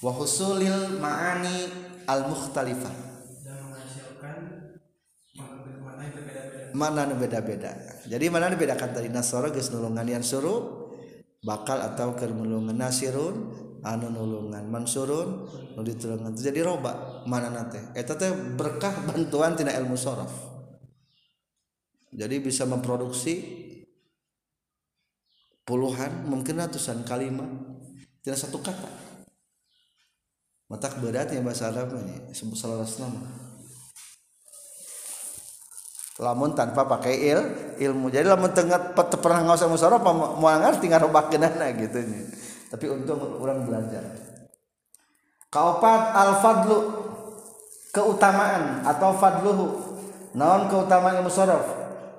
wa 0.00 0.12
husulil 0.16 0.96
ma'ani 0.96 1.68
al 2.08 2.28
mukhtalifah 2.28 2.94
dan 3.44 3.56
menghasilkan 3.68 4.36
makna 5.36 6.04
berbeda-beda. 6.12 6.72
Mana 6.72 7.02
beda-beda 7.16 7.72
jadi 8.08 8.24
mana 8.32 8.52
bedakan 8.56 8.96
tadi 8.96 9.12
nasara 9.12 9.52
geus 9.52 9.68
nulungan 9.68 10.08
yang 10.08 10.24
suruh 10.24 10.88
bakal 11.44 11.80
atau 11.80 12.16
keur 12.16 12.32
nulungan 12.32 12.76
nasirun 12.76 13.52
anu 13.84 14.12
nulungan. 14.12 14.64
Mansurun 14.68 15.48
nu 15.76 15.80
ditulungan 15.80 16.32
jadi 16.36 16.60
roba 16.64 17.24
mana 17.24 17.48
nate? 17.48 17.92
Eta 17.96 18.16
teh 18.16 18.30
berkah 18.32 18.92
bantuan 19.08 19.56
tina 19.56 19.72
ilmu 19.76 19.96
sorof. 19.96 20.30
Jadi 22.10 22.42
bisa 22.42 22.66
memproduksi 22.66 23.38
puluhan 25.62 26.26
mungkin 26.26 26.58
ratusan 26.58 27.06
kalimat 27.06 27.48
tina 28.20 28.36
satu 28.36 28.58
kata. 28.58 28.90
Matak 30.70 31.02
beratnya 31.02 31.42
bahasa 31.42 31.74
Arabnya 31.74 32.30
sebut 32.30 32.54
salah 32.54 32.86
nama. 32.86 33.22
Lamun 36.20 36.52
tanpa 36.52 36.84
pakai 36.84 37.16
il 37.16 37.40
ilmu. 37.80 38.12
Jadi 38.12 38.28
lamun 38.28 38.52
tengah 38.52 38.92
pe- 38.92 39.18
pernah 39.18 39.40
ngawas 39.40 39.66
ilmu 39.66 39.80
saraf 39.80 40.04
mau 40.04 40.46
ngerti 40.46 40.92
ngarobakeunana 40.92 41.74
gitu 41.80 41.98
nya 42.04 42.39
tapi 42.70 42.86
untung 42.86 43.18
orang 43.42 43.66
belajar. 43.66 44.06
Kaopat 45.50 46.14
al 46.14 46.38
fadlu 46.38 46.78
keutamaan 47.90 48.86
atau 48.86 49.10
fadluhu 49.18 49.66
naon 50.38 50.70
keutamaan 50.70 51.18
ilmu 51.18 51.26
saraf 51.26 51.66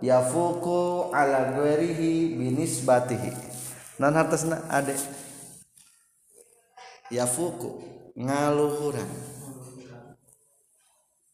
yafuku 0.03 1.07
ala 1.15 1.55
ghairihi 1.55 2.35
binisbatihi. 2.35 3.31
Naon 4.03 4.19
hartosna 4.19 4.59
ade? 4.67 4.99
Yafuku 7.07 7.79
ngaluhuran. 8.19 9.07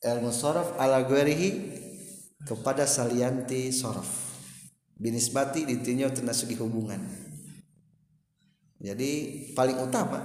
Ilmu 0.06 0.30
saraf 0.30 0.78
ala 0.78 1.02
ghairihi 1.02 1.50
kepada 2.46 2.86
salianti 2.86 3.74
sorof. 3.74 4.30
Binisbati 5.02 5.66
ditinjau 5.66 6.14
tina 6.14 6.34
segi 6.34 6.54
hubungan 6.58 7.27
jadi 8.78 9.12
paling 9.58 9.78
utama 9.82 10.22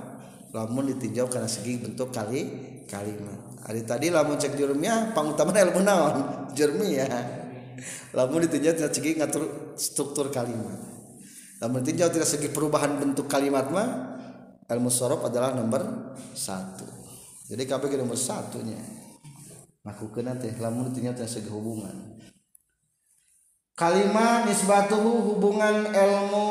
lamun 0.52 0.92
ditinjau 0.92 1.32
karena 1.32 1.48
segi 1.48 1.80
bentuk 1.80 2.12
kali 2.12 2.44
kalimat 2.84 3.40
hari 3.64 3.88
tadi 3.88 4.12
lamun 4.12 4.36
cek 4.36 4.52
jurumnya 4.60 5.16
pangutama 5.16 5.56
ilmu 5.56 5.80
naon? 5.80 6.16
Jurmi 6.52 7.00
ya 7.00 7.08
lamun 8.12 8.44
ditinjau 8.44 8.76
tina 8.76 8.92
segi 8.92 9.16
ngatur 9.16 9.72
struktur 9.80 10.28
kalimat 10.28 10.76
lamun 11.64 11.80
ditinjau 11.80 12.12
tina 12.12 12.28
segi 12.28 12.52
perubahan 12.52 13.00
bentuk 13.00 13.24
kalimat 13.24 13.72
mah 13.72 13.88
ilmu 14.68 14.88
sorof 14.88 15.28
adalah 15.28 15.52
nomor 15.52 16.12
satu. 16.32 16.88
Jadi 17.52 17.68
KPG 17.68 18.00
nomor 18.00 18.16
satunya 18.16 18.80
lakukan 19.84 20.24
nanti 20.28 20.52
lamun 20.60 20.92
ditinjau 20.92 21.16
tina 21.16 21.28
segi 21.28 21.48
hubungan. 21.48 22.20
Kalimat 23.72 24.44
nisbatuhu 24.44 25.32
hubungan 25.32 25.88
ilmu 25.88 26.48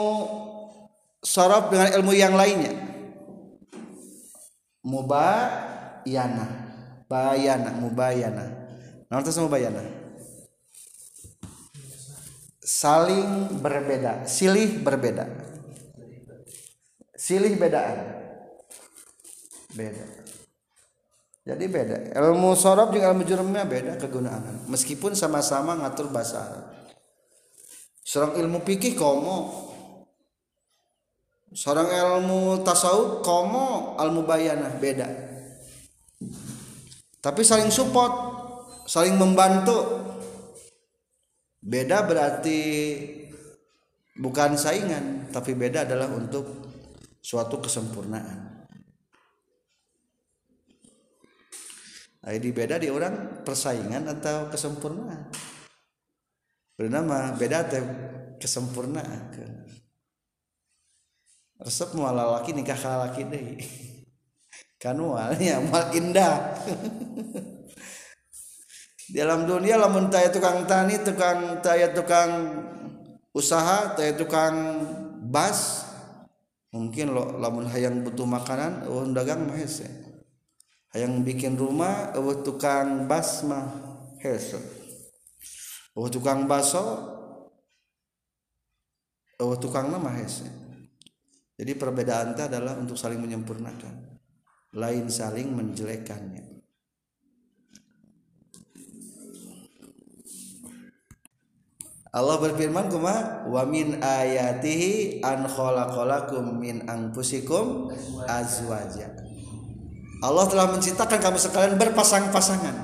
sorof 1.22 1.70
dengan 1.70 1.94
ilmu 2.02 2.12
yang 2.18 2.34
lainnya. 2.34 2.74
Mubayana. 4.82 6.46
Bayana 7.06 7.70
mubayana. 7.78 8.46
Naon 9.08 9.22
teh 9.22 9.36
mubayana? 9.38 9.84
Saling 12.62 13.62
berbeda 13.62 14.26
silih 14.26 14.82
berbeda. 14.82 15.30
Silih 17.14 17.54
bedaan. 17.60 18.00
Beda. 19.78 20.06
Jadi 21.42 21.66
beda. 21.70 21.96
Ilmu 22.18 22.58
sorof 22.58 22.90
dengan 22.90 23.14
ilmu 23.14 23.28
jurumnya 23.28 23.68
beda 23.68 24.00
kegunaan 24.02 24.66
meskipun 24.72 25.14
sama-sama 25.14 25.78
ngatur 25.78 26.10
bahasa 26.10 26.42
Arab. 26.42 26.66
Seorang 28.02 28.40
ilmu 28.40 28.64
fikih 28.66 28.98
komo 28.98 29.71
seorang 31.52 31.92
ilmu 31.92 32.64
tasawuf 32.64 33.20
komo 33.20 34.00
ilmu 34.00 34.24
bayanah 34.24 34.72
beda. 34.80 35.08
Tapi 37.22 37.42
saling 37.44 37.70
support 37.70 38.14
saling 38.88 39.20
membantu. 39.20 40.00
Beda 41.62 42.02
berarti 42.02 42.58
bukan 44.18 44.58
saingan 44.58 45.30
tapi 45.30 45.54
beda 45.54 45.86
adalah 45.86 46.10
untuk 46.10 46.50
suatu 47.22 47.62
kesempurnaan. 47.62 48.66
Jadi 52.22 52.50
beda 52.50 52.82
di 52.82 52.90
orang 52.90 53.46
persaingan 53.46 54.10
atau 54.10 54.50
kesempurnaan. 54.50 55.30
Bernama 56.74 57.38
beda 57.38 57.70
teh 57.70 57.82
kesempurnaan 58.42 59.30
resep 61.62 61.94
mual 61.94 62.18
laki 62.18 62.58
nikah 62.58 62.78
ka 62.78 63.06
laki 63.06 63.22
deh 63.30 63.62
kan 64.82 64.98
mualnya 64.98 65.62
mual 65.62 65.94
indah. 65.94 66.36
Di 69.12 69.20
dalam 69.20 69.44
dunia 69.44 69.76
lamun 69.76 70.08
taya 70.08 70.32
tukang 70.32 70.66
tani 70.66 70.98
tukang 71.04 71.60
taya 71.60 71.92
tukang 71.92 72.32
usaha 73.36 73.94
taya 73.94 74.16
tukang 74.16 74.88
bas 75.28 75.84
mungkin 76.72 77.12
lo 77.12 77.36
lamun 77.38 77.68
hayang 77.68 78.08
butuh 78.08 78.24
makanan 78.26 78.88
oh 78.88 79.06
dagang 79.12 79.46
mah 79.46 79.60
hese. 79.60 79.86
Hayang 80.96 81.22
bikin 81.28 81.60
rumah 81.60 82.16
oh 82.18 82.42
tukang 82.42 83.06
bas 83.06 83.44
mah 83.46 83.68
hese. 84.24 84.58
Oh 85.94 86.08
tukang 86.08 86.48
baso 86.48 87.12
oh 89.44 89.54
tukang 89.60 89.92
nama 89.92 90.10
hese 90.18 90.71
jadi 91.62 91.78
perbedaan 91.78 92.34
itu 92.34 92.42
adalah 92.42 92.74
untuk 92.74 92.98
saling 92.98 93.22
menyempurnakan. 93.22 94.18
Lain 94.74 95.06
saling 95.14 95.54
menjelekannya. 95.54 96.58
Allah 102.18 102.38
berfirman 102.42 102.90
kuma 102.90 103.46
wa 103.46 103.62
min 103.70 104.02
ayatihi 104.02 105.22
an 105.22 105.46
khalaqalakum 105.46 106.58
min 106.58 106.82
anfusikum 106.90 107.94
azwaja. 108.26 109.22
Allah 110.26 110.46
telah 110.50 110.66
menciptakan 110.74 111.22
kamu 111.22 111.38
sekalian 111.38 111.78
berpasang-pasangan. 111.78 112.76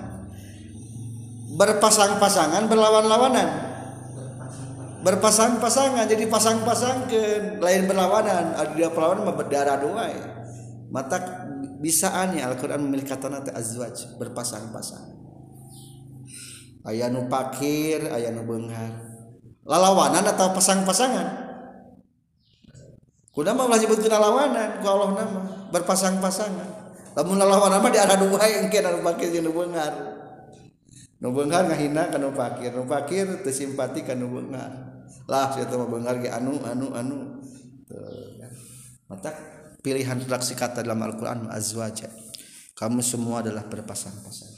Berpasang-pasangan 1.57 2.69
berlawan-lawanan 2.69 3.66
berpasang-pasangan 5.07 6.03
jadi 6.03 6.27
pasang-pasang 6.27 7.07
ke 7.07 7.21
lain 7.63 7.87
berlawanan 7.87 8.59
ada 8.59 8.87
perlawanan 8.91 9.31
berdarah 9.31 9.79
ya. 10.11 10.27
mata 10.91 11.47
bisaannya 11.79 12.43
Al-Quran 12.43 12.83
memilih 12.83 13.07
kata 13.07 13.31
nanti 13.31 13.55
azwaj 13.55 14.19
berpasang-pasang. 14.19 15.15
Ayah 16.83 17.07
nu 17.07 17.31
pakir 17.31 18.03
ayah 18.11 18.35
nu 18.35 18.43
benghar. 18.43 18.99
Lalawanan 19.63 20.27
atau 20.27 20.51
pasang-pasangan? 20.51 21.47
Kuda 23.31 23.55
mah 23.55 23.63
ulah 23.63 23.79
nyebut 23.79 24.03
lalawanan 24.03 24.83
ku 24.83 24.91
Allah 24.91 25.23
nama 25.23 25.41
berpasang-pasangan. 25.71 26.69
Lamun 27.15 27.39
lalawanan 27.39 27.79
mah 27.79 27.91
di 27.95 27.99
arah 27.99 28.19
dua 28.19 28.43
yang 28.43 28.67
kena 28.67 28.91
pakir 28.99 29.31
jeung 29.31 29.47
nu 29.47 29.55
benghar. 29.55 29.95
Nu 31.23 31.31
beunghar 31.31 31.63
ngahina 31.63 32.11
ka 32.11 32.19
nu 32.19 32.35
pakir 32.35 32.75
nu 32.75 32.83
pakir 32.83 33.39
teu 33.39 33.55
simpati 33.55 34.03
ka 34.03 34.11
nu 34.11 34.27
beunghar 34.27 34.86
lah 35.27 35.51
situ 35.55 35.75
mah 35.75 35.87
beunghar 35.87 36.17
ge 36.19 36.29
anu 36.31 36.59
anu 36.63 36.91
anu. 36.95 37.39
Mata 39.07 39.31
pilihan 39.79 40.19
redaksi 40.19 40.51
kata 40.51 40.83
dalam 40.83 40.99
Al-Qur'an 40.99 41.47
azwaja 41.47 42.11
kamu 42.75 42.99
semua 43.01 43.39
adalah 43.41 43.63
berpasang-pasang. 43.65 44.53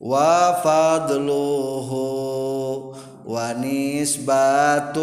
Wa 0.00 0.58
fadluhu 0.64 2.02
wa 3.24 3.56
nisbatun 3.56 5.00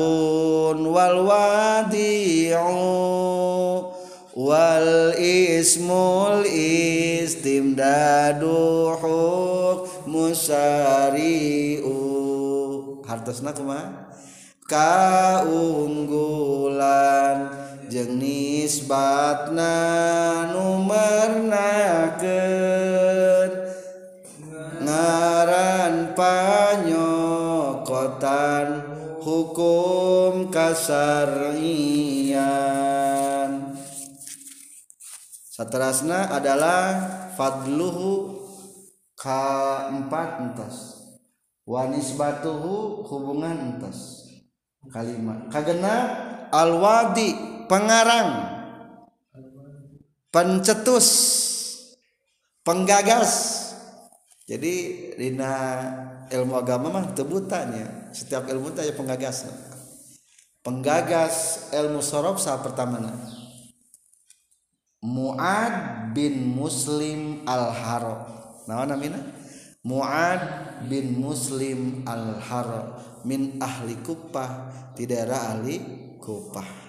wal 0.82 1.18
wadi'u 1.26 2.76
wal 4.38 5.14
ismul 5.18 6.46
istimdadu 7.22 8.52
musari'u 10.32 11.92
hartosna 13.04 13.52
kumaha? 13.52 14.16
Kaunggulan 14.64 16.08
jeung 17.92 18.16
nisbatna 18.16 19.76
numernakeun 20.56 23.52
ngaran 24.80 26.16
panyokotan 26.16 27.28
hukum 29.20 30.48
kasarian 30.48 31.12
saterasna 35.52 36.32
adalah 36.32 36.96
fadluhu 37.36 38.41
keempat 39.22 40.30
entas. 40.42 40.98
Wanisbatuhu 41.70 43.06
hubungan 43.06 43.78
entas. 43.78 44.26
Kalimat. 44.90 45.46
Kagena 45.54 45.96
alwadi 46.50 47.38
pengarang. 47.70 48.50
Pencetus. 50.34 51.08
Penggagas. 52.66 53.62
Jadi 54.50 54.74
dina 55.22 55.54
ilmu 56.34 56.58
agama 56.58 56.90
mah 56.90 57.14
tebutannya. 57.14 58.10
Setiap 58.12 58.50
ilmu 58.50 58.74
itu 58.74 58.82
ada 58.82 58.94
penggagas 58.98 59.46
penggagas 60.62 61.68
ilmu 61.74 62.06
sorof 62.06 62.38
saat 62.38 62.62
pertama 62.62 63.02
Muad 65.02 65.74
bin 66.14 66.54
Muslim 66.54 67.42
al-Haro 67.50 68.41
nah 68.70 68.86
namina? 68.86 69.18
Muad 69.82 70.42
bin 70.86 71.18
Muslim 71.18 72.06
al-Haro 72.06 72.94
min 73.26 73.58
ahli 73.58 73.98
Kupah 74.06 74.70
di 74.94 75.10
daerah 75.10 75.58
ahli 75.58 75.82
Kupah 76.22 76.82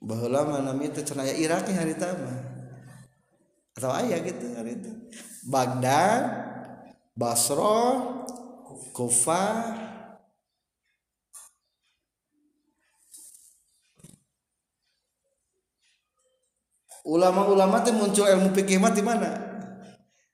bahwa 0.00 0.56
mana 0.56 0.72
itu 0.80 1.02
cenaya 1.02 1.34
Irak 1.36 1.68
hari 1.68 1.98
tama 1.98 2.32
atau 3.76 3.92
ayah 4.00 4.24
gitu 4.24 4.56
hari 4.56 4.78
itu 4.78 4.88
Baghdad 5.50 6.22
Basro 7.12 8.24
Kufah 8.96 9.76
ulama-ulama 17.06 17.80
teh 17.86 17.94
muncul 17.94 18.26
ilmu 18.26 18.50
fikih 18.50 18.82
mah 18.82 18.90
di 18.90 19.02
mana? 19.02 19.30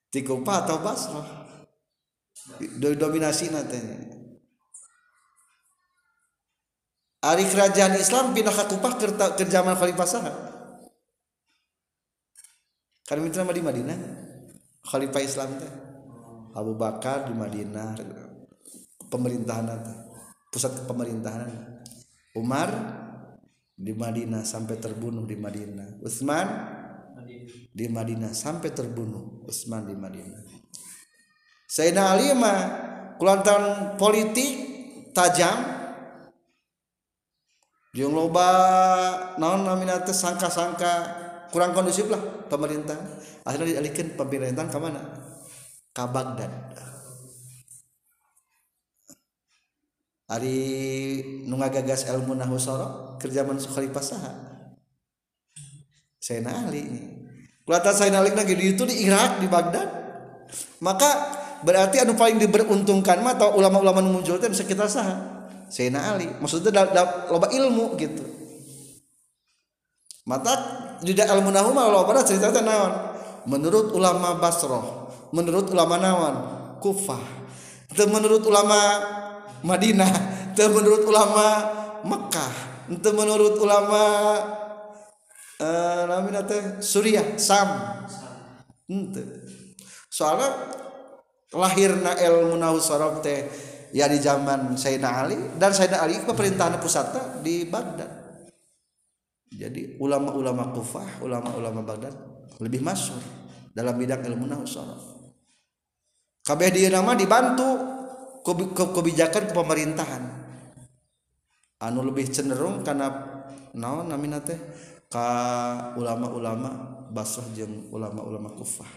Di 0.08 0.24
Kufa 0.24 0.64
atau 0.64 0.80
Basrah? 0.80 1.44
Dominasi 2.80 3.52
nantinya 3.52 3.96
Ari 7.22 7.46
kerajaan 7.46 7.94
Islam 7.94 8.34
pindah 8.34 8.50
ke 8.50 8.64
Kufah 8.66 8.92
ke 9.38 9.44
zaman 9.46 9.78
Khalifah 9.78 10.08
Sahab 10.08 10.36
kan 13.12 13.20
mitra 13.20 13.44
di 13.44 13.60
Madinah. 13.60 13.98
Khalifah 14.88 15.20
Islam 15.20 15.60
teh. 15.60 15.72
Abu 16.56 16.72
Bakar 16.80 17.28
di 17.28 17.34
Madinah. 17.36 17.92
Pemerintahan 19.12 19.68
pusat 20.48 20.88
pemerintahan 20.88 21.52
Umar 22.40 22.68
di 23.82 23.90
Madinah 23.90 24.46
sampai 24.46 24.78
terbunuh 24.78 25.26
di 25.26 25.34
Madinah. 25.34 25.98
Utsman 25.98 26.46
di 27.74 27.90
Madinah 27.90 28.30
sampai 28.30 28.70
terbunuh. 28.70 29.42
Utsman 29.50 29.90
di 29.90 29.98
Madinah. 29.98 30.42
Sayyidina 31.66 32.14
Ali 32.14 32.30
mah 32.38 32.58
kulantan 33.18 33.96
politik 33.98 34.50
tajam. 35.10 35.82
Jeung 37.92 38.14
loba 38.14 38.48
naon 39.36 39.66
namina 39.66 40.00
teh 40.06 40.14
sangka-sangka. 40.14 41.20
Kurang 41.52 41.76
kondusif 41.76 42.08
lah 42.08 42.48
pemerintah. 42.48 42.96
Akhirnya 43.44 43.76
dialihkan 43.76 44.16
pemerintahan 44.16 44.72
ke 44.72 44.78
mana? 44.80 45.02
Ke 45.92 46.06
Baghdad. 46.08 46.48
Hari 50.26 50.58
nunga 51.46 51.70
gagas 51.70 52.06
ilmu 52.06 52.34
nahu 52.34 52.58
soro 52.58 53.18
kerjaan 53.18 53.54
Khalifah 53.58 54.04
saha. 54.04 54.32
Sayyidina 56.22 56.70
Ali 56.70 56.84
kelihatan 57.66 57.94
Sayyidina 57.94 58.18
Ali 58.22 58.30
lagi 58.34 58.54
di 58.54 58.64
itu 58.74 58.82
di 58.86 59.06
Irak 59.06 59.42
di 59.42 59.46
Baghdad. 59.50 59.88
Maka 60.82 61.10
berarti 61.62 62.02
anu 62.02 62.14
paling 62.18 62.38
diberuntungkan 62.38 63.22
mah 63.22 63.38
atau 63.38 63.58
ulama-ulama 63.58 64.02
muncul 64.02 64.38
itu 64.38 64.46
sekitar 64.54 64.86
saha? 64.86 65.46
Sayyidina 65.66 66.14
Ali 66.14 66.28
maksudnya 66.38 66.70
da, 66.70 66.82
da, 66.90 67.02
loba 67.30 67.50
ilmu 67.50 67.98
gitu. 67.98 68.22
Mata 70.22 70.54
di 71.02 71.14
ilmu 71.14 71.50
nahu 71.50 71.70
mah 71.74 71.90
loba 71.90 72.14
pada 72.14 72.22
cerita 72.22 72.54
naon? 72.62 73.14
Menurut 73.42 73.90
ulama 73.90 74.38
Basroh 74.38 75.02
menurut 75.32 75.72
ulama 75.72 75.96
nawan 75.98 76.34
Kufah. 76.78 77.40
Menurut 77.92 78.42
ulama 78.48 78.78
Madinah. 79.62 80.12
Itu 80.52 80.68
menurut 80.68 81.02
ulama 81.08 81.46
Mekah. 82.04 82.54
Itu 82.92 83.08
menurut 83.14 83.56
ulama 83.62 84.02
eh 85.62 86.02
namanya 86.06 86.42
teh 86.44 86.82
Suriah 86.82 87.38
Sam. 87.38 88.02
Itu. 88.90 89.22
Soalnya 90.12 90.50
lahirna 91.56 92.12
ilmu 92.18 92.58
nahu 92.60 92.76
sorof 92.82 93.24
teh 93.24 93.48
ya 93.96 94.10
di 94.10 94.18
zaman 94.20 94.76
Sayyidina 94.76 95.08
Ali. 95.08 95.38
Dan 95.56 95.72
Sayyidina 95.72 96.04
Ali 96.04 96.20
pemerintahan 96.20 96.76
pusatnya 96.82 97.40
di 97.40 97.64
Baghdad. 97.64 98.10
Jadi 99.52 100.00
ulama-ulama 100.00 100.72
Kufah 100.72 101.20
ulama-ulama 101.20 101.84
Baghdad 101.84 102.16
lebih 102.60 102.80
masuk 102.80 103.20
dalam 103.72 103.96
bidang 103.96 104.24
ilmu 104.24 104.48
nahu 104.48 104.64
kabeh 106.42 106.68
dia 106.74 106.90
nama 106.90 107.14
dibantu 107.14 107.91
kebijakan 108.42 109.54
pemerintahan. 109.54 110.22
Anu 111.82 112.06
lebih 112.06 112.30
cenderung 112.30 112.86
karena 112.86 113.10
naon 113.74 114.10
namina 114.10 114.42
teh? 114.42 114.58
Ka 115.12 115.92
ulama-ulama 115.98 116.98
Basrah 117.12 117.44
jeung 117.52 117.92
ulama-ulama 117.92 118.48
Kufah. 118.56 118.88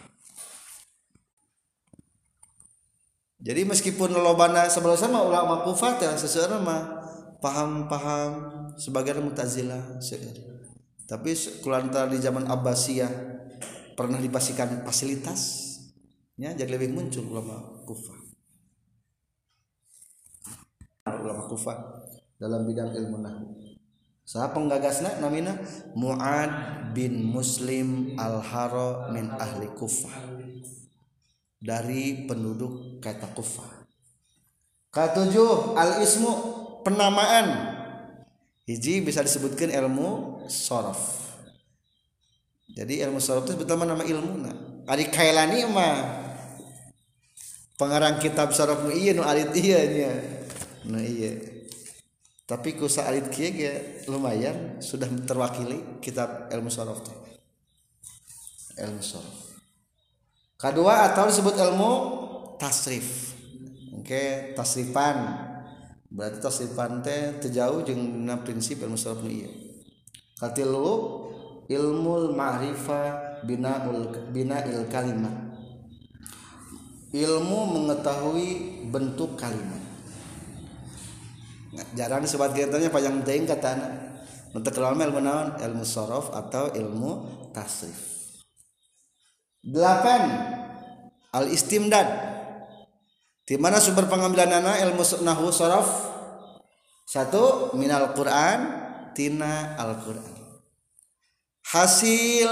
Jadi 3.45 3.61
meskipun 3.67 4.15
lobana 4.15 4.71
sebelum 4.71 4.95
sama 4.95 5.21
ulama 5.21 5.61
Kufah 5.67 5.99
teh 5.99 6.09
seseorang 6.15 6.63
mah 6.63 6.81
paham-paham 7.45 8.31
sebagian 8.73 9.21
Mu'tazilah 9.21 10.01
tapi 11.05 11.37
kulantara 11.61 12.09
di 12.09 12.17
zaman 12.17 12.49
Abbasiyah 12.49 13.11
pernah 13.93 14.17
dipasikan 14.17 14.81
fasilitas 14.81 15.71
ya 16.35 16.57
jadi 16.57 16.73
lebih 16.73 16.97
muncul 16.97 17.29
ulama 17.29 17.85
Kufah 17.85 18.24
ulama 21.05 21.45
Kufah 21.45 21.77
dalam 22.41 22.65
bidang 22.65 22.89
ilmu 22.89 23.21
nahwu 23.21 23.45
saha 24.25 24.49
penggagasna 24.49 25.21
namina? 25.21 25.53
Muad 25.93 26.49
bin 26.97 27.21
Muslim 27.21 28.17
al-Haro 28.17 29.13
min 29.13 29.29
ahli 29.29 29.69
Kufah 29.77 30.17
dari 31.61 32.25
penduduk 32.25 32.97
kata 33.05 33.29
Kufah 33.37 33.85
ketujuh 34.89 35.77
al-ismu 35.77 36.31
penamaan. 36.81 37.75
Hiji 38.65 39.05
bisa 39.05 39.21
disebutkan 39.21 39.69
ilmu 39.69 40.41
sorof. 40.49 41.29
Jadi 42.73 42.97
ilmu 43.05 43.21
sorof 43.21 43.45
itu 43.45 43.61
pertama 43.61 43.85
nama 43.85 44.01
ilmu 44.01 44.41
nah 44.41 44.55
Ari 44.89 45.13
Kailani 45.13 45.69
mah. 45.69 46.25
Pengarang 47.77 48.17
kitab 48.17 48.55
sorof 48.57 48.87
nu 48.87 48.89
iya 48.89 49.13
nu 49.13 49.21
alit 49.21 49.53
iya 49.53 49.79
nya 49.85 50.34
nah 50.89 51.01
iya. 51.01 51.35
Tapi 52.45 52.77
ku 52.77 52.85
alit 52.85 53.33
kieu 53.33 53.57
ge 53.57 54.05
lumayan 54.05 54.77
sudah 54.77 55.09
terwakili 55.25 55.97
kitab 55.97 56.45
ilmu 56.53 56.69
sorof 56.69 57.01
ilmu 58.77 59.01
sorof. 59.01 59.57
Kedua 60.55 61.09
atau 61.09 61.25
disebut 61.25 61.57
ilmu 61.57 61.91
tasrif. 62.61 63.33
Oke 63.97 64.05
okay, 64.05 64.29
tasrifan. 64.53 65.17
Berarti 66.13 66.37
tasrifan 66.37 67.01
teh 67.01 67.41
terjauh 67.41 67.81
jeung 67.81 68.29
prinsip 68.45 68.77
ilmu 68.85 68.93
sorof 68.93 69.25
iya 69.25 69.65
katilu 70.35 71.23
ilmu 71.71 72.35
ma'rifah 72.35 73.39
binaul 73.47 74.11
binail 74.35 74.83
kalimat 74.91 75.31
ilmu 77.15 77.59
mengetahui 77.71 78.47
bentuk 78.91 79.39
kalimat 79.39 79.79
jarang 81.97 82.23
sobat 82.29 82.55
kita 82.55 82.79
nya 82.79 82.91
panjang 82.91 83.23
teuing 83.25 83.45
katana 83.47 84.19
untuk 84.55 84.71
ilmu 84.75 85.01
ilmu 85.01 85.19
naon? 85.19 85.47
Ilmu 85.59 85.83
sorof 85.83 86.31
atau 86.31 86.71
ilmu 86.71 87.11
tasrif. 87.51 87.99
Delapan 89.65 90.21
al 91.35 91.51
istimdad 91.51 92.07
di 93.45 93.55
mana 93.59 93.77
sumber 93.83 94.07
pengambilan 94.07 94.61
anak 94.61 94.79
ilmu 94.87 95.03
nahu 95.25 95.51
sorof. 95.51 96.15
Satu 97.05 97.75
minal 97.77 98.17
Quran 98.17 98.59
tina 99.13 99.77
al 99.77 100.01
Quran 100.01 100.35
hasil. 101.75 102.51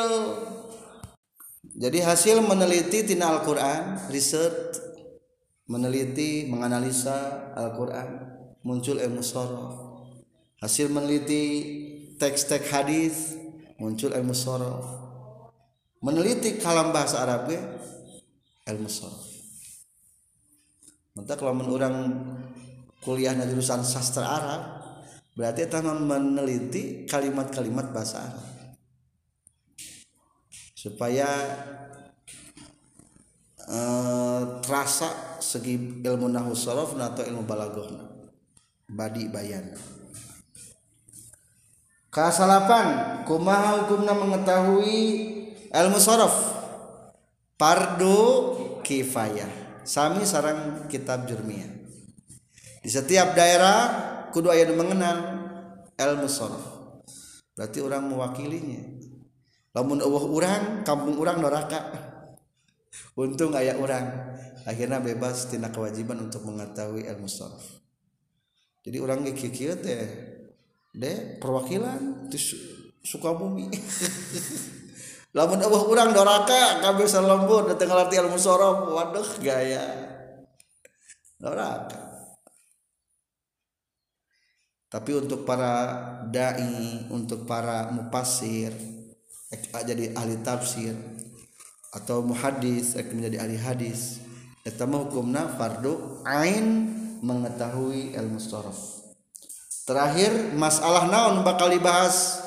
Jadi 1.73 1.99
hasil 2.03 2.43
meneliti 2.43 3.07
tina 3.07 3.33
al 3.33 3.41
Quran 3.41 3.97
research 4.13 4.77
meneliti 5.65 6.45
menganalisa 6.45 7.49
al 7.55 7.73
Quran 7.73 8.32
muncul 8.63 8.97
ilmu 8.97 9.19
sorof 9.19 9.75
hasil 10.63 10.87
meneliti 10.87 11.43
teks-teks 12.15 12.71
hadis 12.71 13.15
muncul 13.75 14.15
ilmu 14.15 14.31
sorof 14.31 14.87
meneliti 16.03 16.59
kalam 16.59 16.95
bahasa 16.95 17.23
Arab 17.23 17.51
ge, 17.51 17.59
ilmu 18.71 18.87
sorof 18.87 19.33
Maka 21.13 21.37
kalau 21.37 21.53
orang 21.53 22.09
kuliah 23.05 23.37
di 23.37 23.45
jurusan 23.53 23.85
sastra 23.85 24.25
Arab 24.25 24.61
berarti 25.37 25.69
eta 25.69 25.85
mah 25.85 25.93
meneliti 25.93 27.05
kalimat-kalimat 27.05 27.93
bahasa 27.93 28.33
Arab. 28.33 28.45
Supaya 30.73 31.29
eh, 33.61 34.41
terasa 34.65 35.37
segi 35.37 36.01
ilmu 36.01 36.33
nahwu 36.33 36.57
sorof 36.57 36.97
atau 36.97 37.21
ilmu 37.29 37.45
balaghah 37.45 38.12
badi 38.93 39.25
bayan. 39.27 39.73
Kasalapan 42.13 43.21
kumaha 43.25 43.83
hukumna 43.83 44.13
mengetahui 44.13 45.01
ilmu 45.73 45.97
sorof? 45.97 46.33
Fardu 47.57 48.21
kifayah. 48.85 49.49
Sami 49.83 50.23
sarang 50.23 50.85
kitab 50.87 51.25
jurmiyah. 51.25 51.73
Di 52.85 52.89
setiap 52.91 53.33
daerah 53.33 53.79
kudu 54.29 54.53
aya 54.53 54.69
mengenal 54.69 55.17
ilmu 55.97 56.29
sorof. 56.29 56.61
Berarti 57.57 57.81
orang 57.81 58.05
mewakilinya. 58.05 58.81
Lamun 59.73 60.05
eueuh 60.05 60.29
urang 60.29 60.85
kampung 60.85 61.17
urang 61.17 61.41
neraka 61.41 61.81
untung 63.17 63.57
aya 63.57 63.73
urang. 63.81 64.37
Akhirnya 64.69 65.01
bebas 65.01 65.49
tina 65.49 65.73
kewajiban 65.73 66.29
untuk 66.29 66.45
mengetahui 66.45 67.09
ilmu 67.09 67.25
sorof 67.25 67.82
jadi 68.83 68.97
orang 68.99 69.23
kieu 69.31 69.73
teh 69.79 70.03
de 70.93 71.39
perwakilan 71.41 72.29
di 72.29 72.37
Su- 72.37 72.59
Sukabumi 73.03 73.67
lamun 75.35 75.59
eueuh 75.65 75.83
urang 75.89 76.13
doraka 76.13 76.79
kabeh 76.85 77.09
salembur 77.09 77.65
teu 77.73 77.89
ngarti 77.89 78.21
ilmu 78.21 78.37
sorof 78.37 78.93
waduh 78.93 79.25
gaya. 79.41 79.81
Doraka. 81.41 81.99
Tapi 84.93 85.11
untuk 85.17 85.41
para 85.41 85.73
dai 86.29 87.09
untuk 87.09 87.49
para 87.49 87.89
mufasir 87.89 88.69
ek 89.49 89.73
jadi 89.73 90.13
ahli 90.13 90.37
tafsir 90.45 90.93
atau 91.93 92.21
muhadis 92.21 92.93
menjadi 92.93 93.41
ahli 93.41 93.57
hadis 93.57 94.21
eta 94.61 94.85
mah 94.85 95.09
hukumna 95.09 95.49
fardu 95.57 96.21
ain 96.25 96.93
mengetahui 97.23 98.11
ilmu 98.19 98.35
sorof. 98.35 98.99
Terakhir 99.87 100.51
masalah 100.55 101.07
naon 101.07 101.43
bakal 101.47 101.71
dibahas 101.71 102.43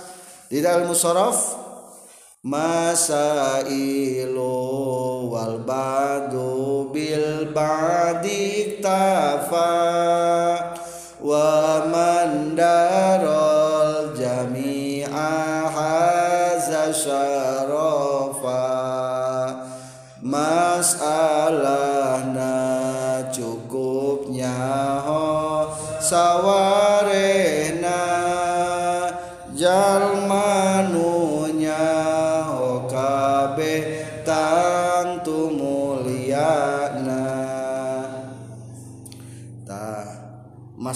di 0.53 0.61
dalam 0.61 0.89
musorof 0.89 1.57
masailu 2.45 3.83
wal 5.33 5.61
badu 5.65 6.93
bil 6.93 7.53
badi 7.53 8.81
tafa 8.81 9.73
wa 11.21 11.85
man 11.89 12.57
darol 12.57 14.17
jami'a 14.17 15.33
haza 15.69 16.93
masalahna 20.23 21.96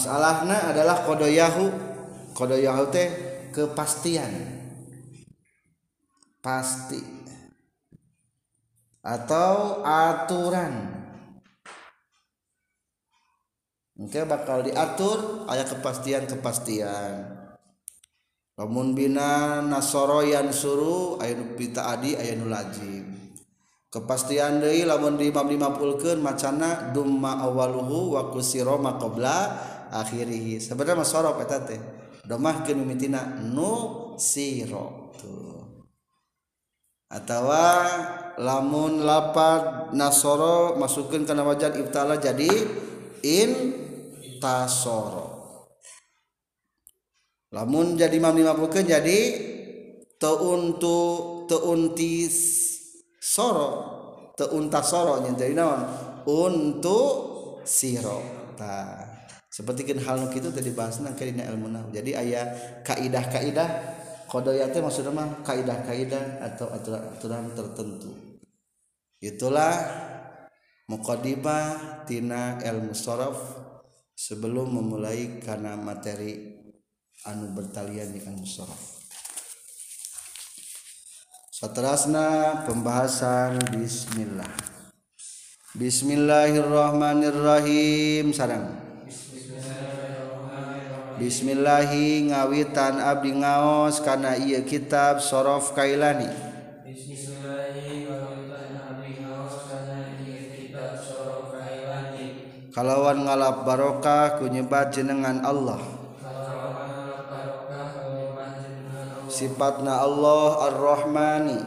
masalahnya 0.00 0.72
adalah 0.72 1.04
kodoyahu. 1.04 1.68
Kodoyahu 2.32 2.88
teh 2.88 3.08
kepastian. 3.52 4.32
Pasti. 6.40 7.04
Atau 9.04 9.84
aturan. 9.84 10.96
Oke 14.00 14.24
bakal 14.24 14.64
diatur 14.64 15.44
ayat 15.44 15.76
kepastian-kepastian 15.76 17.36
lamun 18.56 18.96
bina 18.96 19.60
nasoroyan 19.60 20.48
suruh 20.52 21.20
ayat 21.20 21.56
pita 21.56 21.84
adi 21.96 22.16
ayat 22.16 22.40
nulajib 22.40 23.04
kepastian 23.92 24.60
deui 24.64 24.84
lamun 24.84 25.20
di 25.20 25.28
imam 25.28 25.48
dimapulkeun 25.48 26.20
macana 26.20 26.92
dumma 26.92 27.44
awaluhu 27.44 28.16
wa 28.16 28.32
kusiroma 28.32 28.96
qabla 28.96 29.36
akhirih. 29.90 30.62
Sebenarnya 30.62 31.02
mah 31.02 31.08
sorof 31.08 31.42
eta 31.42 31.66
teh. 31.66 31.80
Domahkeun 32.24 32.78
mimitina 32.78 33.26
nu 33.42 34.14
siro 34.14 35.12
tuh. 35.18 35.58
Atawa 37.10 37.90
lamun 38.38 39.02
lapad 39.02 39.90
nasoro 39.98 40.78
masukkeun 40.78 41.26
kana 41.26 41.42
wajan 41.42 41.74
ibtala 41.82 42.22
jadi 42.22 42.46
in 43.26 43.50
tasoro 44.38 45.28
lamun 47.50 47.98
jadi 47.98 48.14
imam 48.14 48.38
lima 48.38 48.54
puluh 48.54 48.70
jadi 48.70 49.18
teuntu 50.16 50.98
teuntis 51.50 52.36
soro 53.18 53.70
teuntas 54.38 54.86
soro 54.86 55.20
nya 55.26 55.34
jadi 55.34 55.52
naon 55.58 55.80
untuk 56.30 57.12
siro 57.66 58.22
ta 58.54 58.99
seperti 59.60 59.92
kan 59.92 60.00
hal 60.08 60.24
nu 60.24 60.32
kitu 60.32 60.48
tadi 60.48 60.72
bahasna 60.72 61.12
ke 61.12 61.28
dina 61.28 61.44
ilmu 61.52 61.68
nahwu. 61.68 61.92
Jadi 61.92 62.16
aya 62.16 62.48
kaidah-kaidah 62.80 63.68
kodoya 64.24 64.72
teh 64.72 64.80
maksudna 64.80 65.12
mah 65.12 65.44
kaidah-kaidah 65.44 66.40
atau 66.40 66.72
aturan-aturan 66.72 67.52
tertentu. 67.52 68.08
Itulah 69.20 69.76
muqaddimah 70.88 72.08
tina 72.08 72.56
ilmu 72.56 72.96
sorof 72.96 73.36
sebelum 74.16 74.80
memulai 74.80 75.44
karena 75.44 75.76
materi 75.76 76.56
anu 77.28 77.52
bertalian 77.52 78.16
di 78.16 78.24
ilmu 78.24 78.48
sorof. 78.48 78.96
Seterusnya 81.52 82.64
pembahasan 82.64 83.60
Bismillah. 83.76 84.56
Bismillahirrahmanirrahim. 85.76 88.32
Sarang 88.32 88.89
Bismillahi 91.20 92.32
ngawitan 92.32 92.96
Abdi 92.96 93.36
ngaos 93.36 94.00
karena 94.00 94.40
ieu 94.40 94.64
kitab 94.64 95.20
sorof 95.20 95.76
Kailani. 95.76 96.32
Kalawan 102.72 103.28
ngalap 103.28 103.68
barokah 103.68 104.40
kunyebat 104.40 104.96
jenengan 104.96 105.44
Allah. 105.44 105.84
Sifatna 109.28 110.00
Allah 110.00 110.72
ar-Rahmani. 110.72 111.60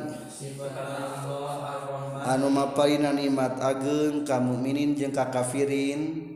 Anu 2.25 2.49
mapainan 2.49 3.21
nikmat 3.21 3.61
ageung 3.61 4.25
ka 4.25 4.41
mukminin 4.41 4.97
jeung 4.97 5.13
kakafirin 5.13 6.32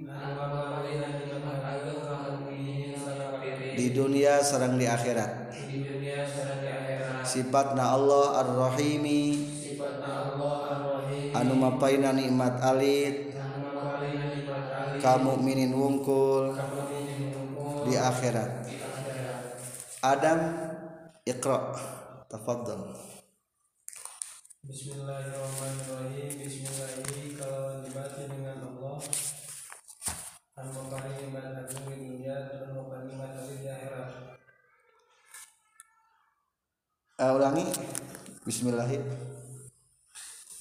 di 3.78 3.94
dunia 3.94 4.42
sareng 4.42 4.82
di 4.82 4.90
akhirat. 4.90 5.54
Sifatna 7.22 7.94
Allah 7.94 8.42
ar-rahimi. 8.42 9.54
Anu 11.38 11.54
mapaina 11.54 12.10
nikmat 12.10 12.58
alit. 12.66 13.38
Anu 13.38 14.98
kamu 14.98 15.32
minin 15.46 15.72
wungkul. 15.78 16.58
Di 17.86 17.94
akhirat. 17.94 18.66
Adam 20.02 20.40
Iqra. 21.22 21.78
Tafadhal. 22.28 22.92
Bismillahirrahmanirrahim. 24.68 26.28
Bismillahi 26.44 27.40
kalau 27.40 27.80
dibaca 27.88 28.20
dengan 28.28 28.68
Allah 28.68 29.00
Anu 30.58 30.74
maparing 30.74 31.22
nikmat 31.22 31.54
agung 31.54 31.86
di 31.86 31.96
dunia 32.02 32.50
dan 32.50 32.74
maparing 32.74 33.14
nikmat 33.14 33.38
ali 33.38 33.62
di 33.62 33.70
akhirat 33.70 34.10
Eh, 37.18 37.34
ulangi. 37.34 37.66
Bismillahi. 38.46 39.02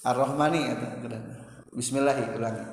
Ar-Rahmani. 0.08 0.72
Bismillahi 1.68 2.32
ulangi. 2.32 2.64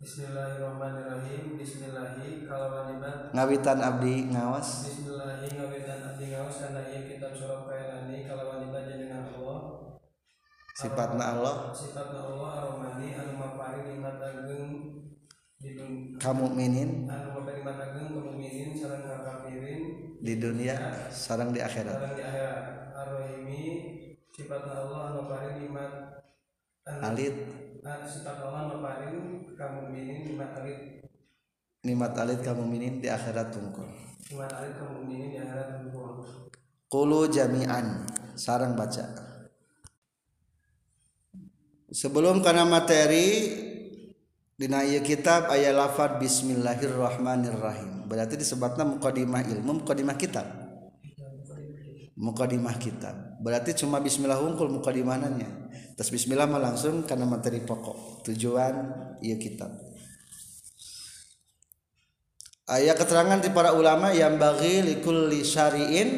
Bismillahirrahmanirrahim. 0.00 1.60
Bismillahi 1.60 2.48
kalau 2.48 2.88
nikmat 2.88 3.36
ngawitan 3.36 3.84
abdi 3.84 4.32
ngawas. 4.32 4.88
Bismillahi 4.88 5.60
ngawitan 5.60 6.00
abdi 6.08 6.32
ngaos 6.32 6.56
kana 6.56 6.80
ieu 6.88 7.04
kitab 7.04 7.36
surah 7.36 7.68
kailani 7.68 8.24
kalau 8.24 8.64
dibaca 8.64 8.94
dengan 8.96 9.28
Allah. 9.28 9.60
Sifatna 10.72 11.24
Allah. 11.36 11.56
Sifatna 11.76 12.32
Allah 12.32 12.48
ar-Rahmani 12.64 13.12
anu 13.12 13.44
agung 14.24 14.68
di 15.62 15.78
dunia 15.78 16.18
kamu 16.18 16.58
minin 16.58 17.06
anu 17.06 17.38
maparing 17.38 17.62
nikmat 17.62 17.78
agung 17.78 18.08
ka 18.10 18.18
mukminin 18.18 18.74
sareng 18.74 19.06
ka 19.06 19.22
kafirin 19.22 19.82
di 20.22 20.38
dunia 20.38 21.10
sarang 21.10 21.50
di 21.50 21.58
akhirat. 21.58 21.98
Sareng 21.98 22.14
di 22.14 22.22
akhirat. 22.22 22.58
ar-Rahimi 22.94 23.62
sifatna 24.30 24.86
Allah 24.86 25.00
anu 25.10 25.26
alit. 26.86 27.34
sifat 27.82 28.38
Allah 28.38 28.70
anu 28.70 28.78
maparing 28.78 29.50
ka 29.58 29.66
mukminin 29.74 30.30
nikmat 30.30 30.54
alit. 30.62 31.02
Nikmat 31.82 32.14
alit 32.14 32.38
kamu 32.46 32.62
minin 32.62 33.02
di 33.02 33.10
akhirat 33.10 33.50
tungkul. 33.50 33.90
Nikmat 34.30 34.54
alit 34.54 34.78
ka 34.78 34.86
mukminin 34.86 35.34
di 35.34 35.38
akhirat 35.42 35.90
hukum 35.90 36.46
Kulu 36.86 37.26
jami'an. 37.26 38.06
Sarang 38.38 38.78
baca. 38.78 39.02
Sebelum 41.90 42.40
karena 42.40 42.62
materi 42.64 43.50
dina 44.54 44.86
kitab 45.02 45.50
aya 45.50 45.74
lafad 45.74 46.22
bismillahirrahmanirrahim 46.22 47.91
berarti 48.06 48.38
disebutna 48.38 48.86
muqaddimah 48.86 49.42
ilmu 49.46 49.82
muqaddimah 49.82 50.16
kitab. 50.18 50.46
Muqaddimah 52.18 52.76
kitab. 52.78 53.14
Berarti 53.42 53.74
cuma 53.74 53.98
bismillah 53.98 54.38
hungkul 54.38 54.70
muqaddimahnanya 54.70 55.62
terus 55.96 56.10
bismillah 56.12 56.48
mah 56.48 56.58
langsung 56.58 57.04
karena 57.04 57.28
materi 57.28 57.62
pokok. 57.62 58.26
Tujuan 58.26 58.74
ieu 59.22 59.38
kitab. 59.38 59.70
Ayat 62.66 62.96
keterangan 62.96 63.42
di 63.42 63.52
para 63.52 63.76
ulama 63.76 64.14
yang 64.14 64.40
bagi 64.40 64.80
likulli 64.80 65.44
syari'in 65.44 66.08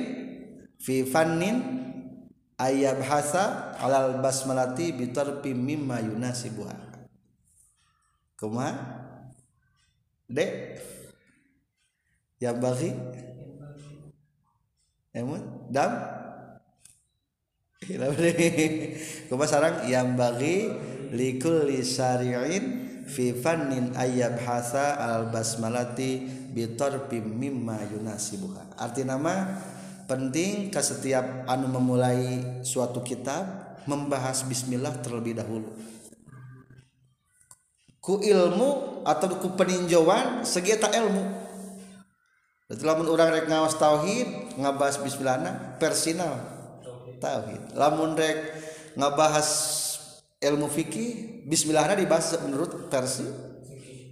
fi 0.79 1.03
fannin 1.03 1.57
ayab 2.61 3.03
hasa 3.03 3.75
alal 3.81 4.23
basmalati 4.23 4.94
bitarfi 4.94 5.51
mimma 5.57 6.05
yunasibuha. 6.05 6.77
Kuma 8.38 8.70
dek 10.31 10.79
yang 12.42 12.59
bagi 12.59 12.90
emut 15.14 15.42
dam. 15.70 15.92
Kuma 19.29 19.44
sarang 19.44 19.85
yang 19.87 20.16
bagi 20.16 20.73
likulli 21.12 21.85
syari'in 21.85 22.64
fi 23.05 23.37
fannin 23.37 23.92
ayab 23.92 24.40
hasa 24.40 24.97
al 24.97 25.29
basmalati 25.29 26.25
bitarfi 26.51 27.20
mimma 27.20 27.85
yunasibuha. 27.92 28.81
Arti 28.81 29.05
nama 29.05 29.61
penting 30.09 30.73
ke 30.73 30.81
setiap 30.81 31.44
anu 31.44 31.68
memulai 31.68 32.64
suatu 32.64 33.05
kitab 33.05 33.77
membahas 33.85 34.49
bismillah 34.49 35.05
terlebih 35.05 35.37
dahulu. 35.37 35.68
Ku 38.01 38.20
ilmu 38.20 39.01
atau 39.05 39.40
ku 39.40 39.53
peninjauan 39.57 40.44
segi 40.44 40.77
eta 40.77 40.88
ilmu 40.88 41.43
Berarti 42.64 42.85
lamun 42.88 43.07
urang 43.12 43.29
rek 43.29 43.44
ngawas 43.44 43.77
tauhid 43.77 44.57
ngabahas 44.57 44.96
bismillahna 45.05 45.77
personal 45.77 46.33
tauhid. 47.20 47.77
Lamun 47.77 48.16
rek 48.16 48.40
ngabahas 48.96 49.48
ilmu 50.40 50.72
fikih 50.72 51.44
bismillahna 51.44 51.92
dibahas 51.92 52.33
menurut 52.40 52.88
versi 52.88 53.29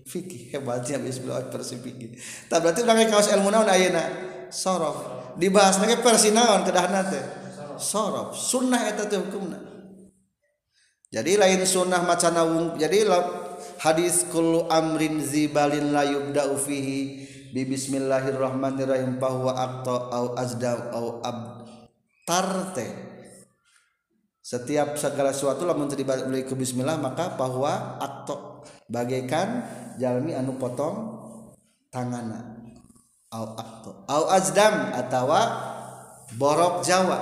fikih. 0.04 0.52
Hebatnya 0.52 1.00
bismillah 1.00 1.48
versi 1.48 1.80
fikih. 1.80 2.12
Tak 2.52 2.60
berarti 2.60 2.84
urang 2.84 3.00
rek 3.00 3.08
ngawas 3.08 3.28
ilmu 3.32 3.48
naon 3.48 3.68
ayeuna? 3.72 4.04
Sorof. 4.52 5.32
Dibahas 5.40 5.80
lagi 5.80 5.96
versi 6.04 6.28
naon 6.28 6.68
kedahna 6.68 7.08
teh? 7.08 7.24
Sorof. 7.80 8.36
Sunnah 8.36 8.84
eta 8.84 9.08
teh 9.08 9.16
hukumna. 9.16 9.56
Jadi 11.08 11.40
lain 11.40 11.64
sunnah 11.64 12.04
macana 12.04 12.44
wung 12.44 12.76
jadi 12.76 13.08
hadis 13.80 14.28
kullu 14.28 14.68
amrin 14.68 15.20
zibalin 15.24 15.92
la 15.92 16.04
yubda'u 16.04 16.56
fihi 16.56 17.00
bi 17.52 17.68
bismillahirrahmanirrahim 17.68 19.20
bahwa 19.20 19.52
aqta 19.52 19.96
au 20.08 20.26
azdam 20.40 20.80
au 20.96 21.20
abtar 21.20 22.72
teh 22.72 23.12
setiap 24.42 24.98
segala 24.98 25.30
sesuatu 25.30 25.62
lamun 25.68 25.86
teu 25.86 26.00
dibalik 26.00 26.50
ke 26.50 26.54
bismillah 26.58 26.98
maka 26.98 27.38
bahwa 27.38 28.02
akto 28.02 28.66
bagaikan 28.90 29.62
jalmi 30.02 30.34
anu 30.34 30.58
potong 30.58 31.22
tangana. 31.94 32.58
Au 33.32 33.56
akto 33.56 34.04
au 34.10 34.24
azdam 34.28 34.92
atawa 34.92 35.40
borok 36.36 36.84
jawa. 36.84 37.20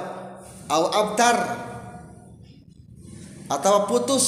Au 0.71 0.87
abtar 0.87 1.39
atau 3.51 3.91
putus 3.91 4.27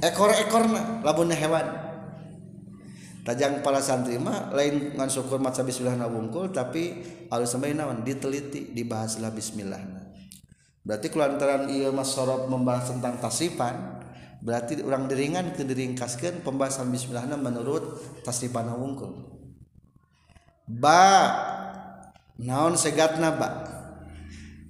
ekor-ekorna 0.00 1.04
lamunnya 1.04 1.36
hewan 1.36 1.79
tajang 3.30 3.62
para 3.62 3.78
santri 3.78 4.18
mah 4.18 4.50
lain 4.50 4.98
ngan 4.98 5.06
syukur 5.06 5.38
maca 5.38 5.62
bismillah 5.62 5.94
na 5.94 6.10
wungkul 6.10 6.50
tapi 6.50 6.98
alus 7.30 7.54
sampai 7.54 7.78
naon? 7.78 8.02
Diteliti 8.02 8.74
dibahaslah 8.74 9.30
bismillah. 9.30 9.78
Berarti 10.82 11.14
kelantaran 11.14 11.70
ieu 11.70 11.94
mas 11.94 12.10
sorop 12.10 12.50
membahas 12.50 12.90
tentang 12.90 13.22
tasifan 13.22 14.02
berarti 14.42 14.82
orang 14.82 15.06
diringan 15.06 15.52
ke 15.54 15.62
diringkaskeun 15.62 16.40
pembahasan 16.42 16.88
bismillahna 16.88 17.36
menurut 17.36 18.00
tasifan 18.24 18.72
wungkul 18.72 19.12
ba 20.66 21.02
naon 22.40 22.74
segatna 22.74 23.30
ba? 23.30 23.50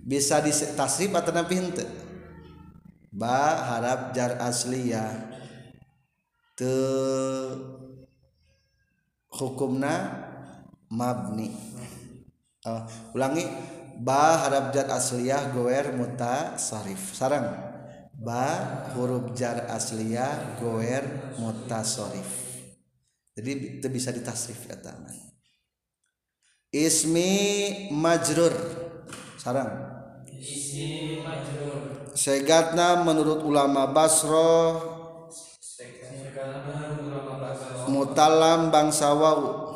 Bisa 0.00 0.42
ditasrif 0.42 1.12
atau 1.14 1.30
napi 1.32 1.54
henteu 1.54 1.86
ba 3.10 3.62
harap 3.74 4.10
jar 4.14 4.38
asliyah 4.42 5.30
te 6.58 6.74
hukumna 9.40 9.92
mabni. 10.92 11.48
Oh, 12.68 12.84
ulangi 13.16 13.48
ba 13.96 14.44
harap 14.44 14.76
jar 14.76 14.92
asliyah 14.92 15.56
goer 15.56 15.96
muta 15.96 16.60
sarif 16.60 17.16
sarang 17.16 17.48
ba 18.20 18.44
huruf 18.92 19.32
jar 19.32 19.64
asliyah 19.64 20.60
goer 20.60 21.32
muta 21.40 21.80
sarif 21.80 22.28
jadi 23.32 23.80
itu 23.80 23.88
bisa 23.88 24.12
ditasrif 24.12 24.68
ya 24.68 24.76
taman 24.76 25.30
ismi 26.70 27.32
majrur. 27.90 28.54
Sarang 29.34 29.70
majrur. 31.26 32.14
Segatna 32.14 33.02
menurut 33.02 33.42
ulama 33.42 33.90
Basro 33.90 34.78
bahasa 36.30 36.99
mutalam 38.00 38.72
bangsa 38.72 39.12
wau 39.12 39.68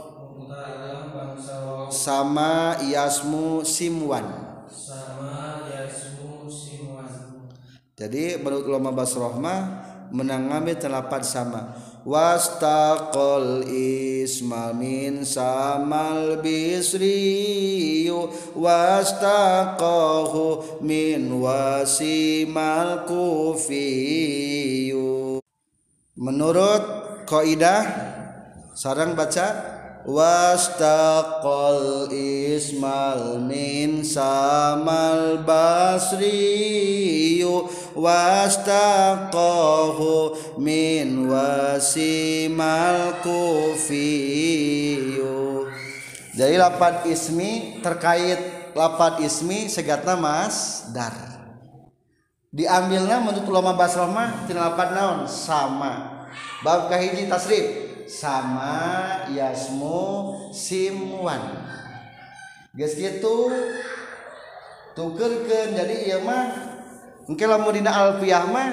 sama 1.92 2.80
yasmu 2.80 3.60
simwan. 3.60 4.24
Sama 4.72 5.68
yasmu 5.68 6.48
simuan 6.48 7.04
jadi 7.94 8.42
menurut 8.42 8.66
ulama 8.66 8.90
Basroh 8.90 9.38
mah 9.38 9.86
menangami 10.10 10.74
telapan 10.74 11.22
sama. 11.22 11.78
Wastaqol 12.02 13.64
isma 13.70 14.74
min 14.74 15.22
samal 15.22 16.42
bisriyu. 16.42 18.34
Wastaqahu 18.58 20.42
min 20.82 21.38
wasimal 21.38 23.06
kufiyu. 23.06 23.78
Menurut 26.18 27.13
kaidah 27.24 27.88
sarang 28.76 29.16
baca 29.16 29.80
wastaqal 30.04 32.12
ismal 32.12 33.40
min 33.40 34.04
samal 34.04 35.40
basriyu 35.48 37.64
wastaqahu 37.96 40.36
min 40.60 41.32
wasimal 41.32 43.16
kufiyu. 43.24 45.24
Jadi 46.34 46.58
lapat 46.58 47.06
ismi 47.08 47.78
terkait 47.80 48.38
lapat 48.74 49.22
ismi 49.22 49.70
segatna 49.72 50.18
mas 50.18 50.82
dar. 50.92 51.14
Diambilnya 52.54 53.18
menurut 53.18 53.50
ulama 53.50 53.74
basrah 53.74 54.06
mah 54.06 54.46
tina 54.46 54.70
lapat 54.70 54.94
naon? 54.94 55.26
Sama 55.26 56.13
bab 56.62 56.92
kahiji 56.92 57.26
tasrif. 57.26 57.66
Sama 58.04 59.24
yasmu 59.32 60.36
simwan. 60.52 61.40
Geus 62.76 62.94
kitu? 62.98 63.48
Tukerkeun 64.94 65.74
jadi 65.74 66.14
ieu 66.14 66.20
mah 66.22 66.54
engke 67.26 67.48
lamun 67.48 67.74
dina 67.74 67.90
alfiyah 67.90 68.46
mah 68.46 68.68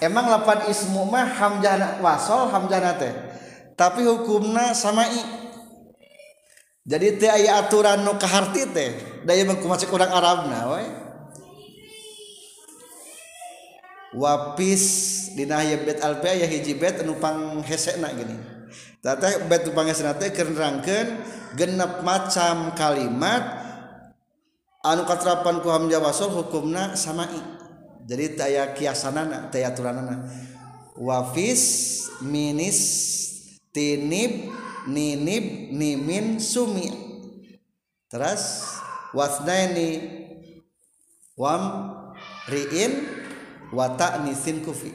emang 0.00 0.24
lapan 0.30 0.64
ismu 0.72 1.04
mah 1.04 1.26
hamzah 1.26 2.00
wasol 2.00 2.48
hamzah 2.48 2.96
teh. 2.96 3.12
Tapi 3.76 4.08
hukumna 4.08 4.72
samai 4.72 5.12
jadi 6.86 7.18
teh 7.18 7.28
aya 7.28 7.60
aturan 7.60 8.06
nu 8.06 8.16
kaharti 8.16 8.70
teh 8.72 8.90
daya 9.26 9.42
mah 9.44 9.58
kumaha 9.58 9.84
urang 9.90 10.12
arabna 10.14 10.58
we 10.72 11.05
wapis 14.16 14.82
dinahbet 15.36 16.00
Alpia 16.00 16.32
ya 16.32 16.48
hijibet 16.48 17.04
nupang 17.04 17.60
hesena 17.60 18.08
gini. 18.16 18.40
Tata 19.04 19.44
bet 19.44 19.68
nupang 19.68 19.86
hesena 19.86 20.16
teh 20.16 20.32
kerangkan 20.32 21.20
genep 21.54 22.00
macam 22.00 22.72
kalimat 22.72 23.44
anu 24.80 25.04
katrapan 25.04 25.60
ku 25.60 25.68
hamzah 25.68 26.00
wasol 26.00 26.32
hukumna 26.32 26.96
samai 26.96 27.38
jadi 28.06 28.38
taya 28.38 28.64
kiasanana 28.72 29.52
taya 29.52 29.74
turanana 29.74 30.26
wafis 30.96 31.62
minis 32.24 32.80
tinib 33.70 34.50
ninib 34.88 35.74
nimin 35.76 36.40
sumi. 36.40 36.88
Terus 38.06 38.62
wasnaini 39.12 39.90
wam 41.34 41.92
riin 42.46 43.15
wata 43.72 44.22
nisin 44.24 44.60
kufi. 44.64 44.92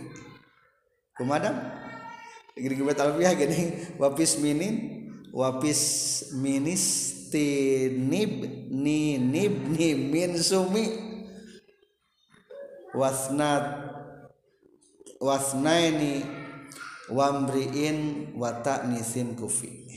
Kumadam? 1.18 1.56
Gini 2.56 2.76
alfiah 2.92 3.34
gini 3.34 3.74
wapis 3.98 4.38
minin 4.44 4.76
wapis 5.32 5.82
minis 6.36 6.84
tinib 7.32 8.44
ninib 8.68 9.72
nimin 9.72 10.36
sumi 10.44 10.84
wasnat 12.92 13.88
wasnaini 15.24 16.28
wamriin 17.08 18.28
wata 18.36 18.84
nisin 18.92 19.36
kufi 19.40 19.88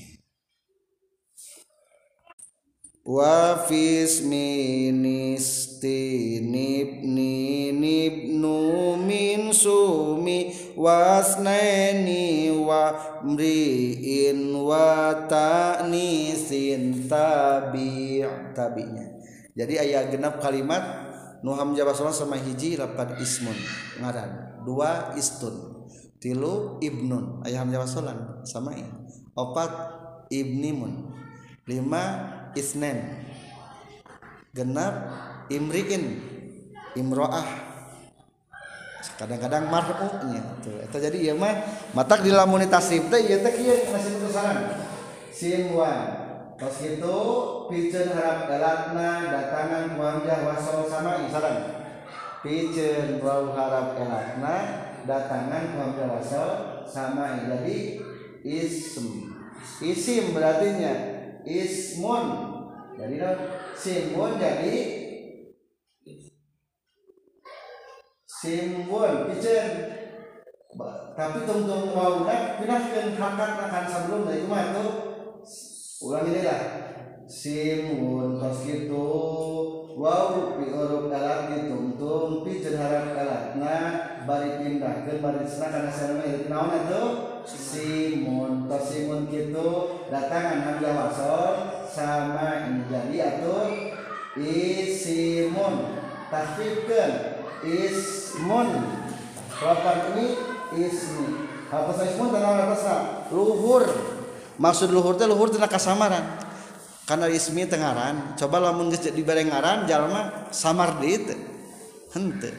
wafis 3.04 4.22
minis 4.22 5.73
tinib 5.84 7.04
ninib 7.04 8.32
numin 8.32 9.52
sumi 9.52 10.48
wasnaini 10.72 12.48
wa 12.56 13.20
mri'in 13.20 14.56
wa 14.56 15.28
ta'nisin 15.28 17.04
tabi' 17.04 18.24
tabi'nya 18.56 19.14
jadi 19.54 19.74
ayat 19.86 20.04
genap 20.10 20.42
kalimat 20.42 20.82
nu 21.46 21.54
hamzah 21.54 21.86
basmah 21.86 22.10
sama 22.10 22.36
hiji 22.40 22.74
lapan 22.74 23.14
ismun 23.22 23.54
ngaran. 24.02 24.64
Dua 24.66 25.14
istun 25.14 25.86
tilu 26.18 26.82
ibnun. 26.82 27.46
Ayat 27.46 27.62
hamzah 27.62 27.80
basmah 27.86 28.42
sama 28.42 28.74
opat 29.38 29.70
ibnimun 30.34 31.14
lima 31.70 32.04
isnen. 32.58 33.30
Genap 34.50 34.94
imriin 35.52 36.20
imro'ah. 36.94 37.46
Kadang-kadang 39.14 39.70
marfu'nya. 39.70 40.42
Tuh 40.64 40.82
itu 40.82 40.96
jadi 40.98 41.18
ya 41.30 41.34
mah 41.36 41.54
matak 41.94 42.26
di 42.26 42.34
lamun 42.34 42.64
tasrif 42.66 43.06
teh 43.12 43.20
ieu 43.22 43.38
teh 43.44 43.52
kieu 43.54 43.86
masih 43.92 44.18
tulisan 44.18 44.56
sinwan 45.30 45.98
tos 46.58 46.82
kitu 46.82 47.18
piceun 47.70 48.08
harap 48.14 48.50
elatna 48.50 49.30
datangan 49.30 49.94
wajah 49.94 50.38
wasol 50.48 50.86
sama 50.90 51.22
isaran. 51.26 51.58
Piceun 52.42 53.22
wau 53.22 53.54
harap 53.54 53.94
elatna 53.98 54.56
datangan 55.06 55.64
wajah 55.78 56.06
wasol 56.10 56.50
sama 56.88 57.44
jadi 57.46 58.02
ism 58.42 59.30
isim 59.78 60.34
berarti 60.34 60.68
nya 60.80 60.94
ismun. 61.46 62.54
Jadi 62.94 63.18
simun 63.74 64.38
jadi 64.38 65.03
simbol 68.44 69.32
pijen 69.32 69.68
tapi 71.16 71.48
tungtung 71.48 71.96
wawudak 71.96 72.60
pinahkan 72.60 73.16
hakat 73.16 73.50
akan 73.56 73.84
sebelum 73.88 74.20
dari 74.28 74.44
rumah 74.44 74.62
itu 74.68 74.86
ulang 76.04 76.26
ini 76.28 76.40
lah 76.44 76.60
simun 77.24 78.36
tos 78.36 78.66
gitu. 78.68 79.08
Wow 79.94 80.58
pi 80.58 80.74
huruf 80.74 81.06
alat 81.06 81.54
ditungtung 81.54 82.42
pi 82.42 82.58
harap 82.66 83.14
alatna 83.14 83.76
bari 84.26 84.58
ke 84.82 85.22
bari 85.22 85.46
sana 85.46 85.86
karena 85.86 85.92
sana 85.94 86.26
itu. 86.26 86.50
Naon 86.50 86.74
itu 86.82 87.02
simun 87.46 88.66
tos 88.66 88.90
simun 88.90 89.30
gitu. 89.30 90.02
Datangan 90.10 90.66
hamzah 90.66 90.92
wasol 90.98 91.54
sama 91.86 92.66
ini 92.66 92.90
jadi 92.90 93.38
atur 93.38 93.70
isimun 94.34 96.02
tasfifkan 96.26 97.33
ismun. 97.64 98.68
Lapan 99.58 99.98
ini 100.14 100.26
ismi. 100.86 101.48
Apa 101.72 101.96
ismun 102.04 102.28
tanah 102.30 102.68
atasna 102.68 102.96
luhur. 103.32 103.84
Maksud 104.60 104.92
luhur 104.92 105.18
teh 105.18 105.26
luhur 105.26 105.50
tina 105.50 105.66
kasamaran. 105.66 106.44
Karena 107.04 107.28
ismi 107.28 107.68
tengaran 107.68 108.36
coba 108.36 108.60
lamun 108.60 108.88
di 108.92 109.22
barengaran 109.24 109.88
jalma 109.88 110.52
samar 110.52 111.00
deui 111.00 111.24
teh. 111.24 111.40
Henteu. 112.12 112.52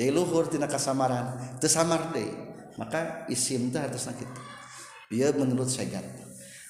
Jadi 0.00 0.10
luhur 0.10 0.50
tina 0.50 0.66
kasamaran 0.66 1.58
teu 1.60 1.68
samar 1.70 2.10
deui. 2.10 2.32
Maka 2.80 3.28
isim 3.28 3.70
teh 3.70 3.78
harusna 3.78 4.16
kitu 4.16 4.58
ieu 5.12 5.32
menurut 5.36 5.68
segat. 5.68 6.04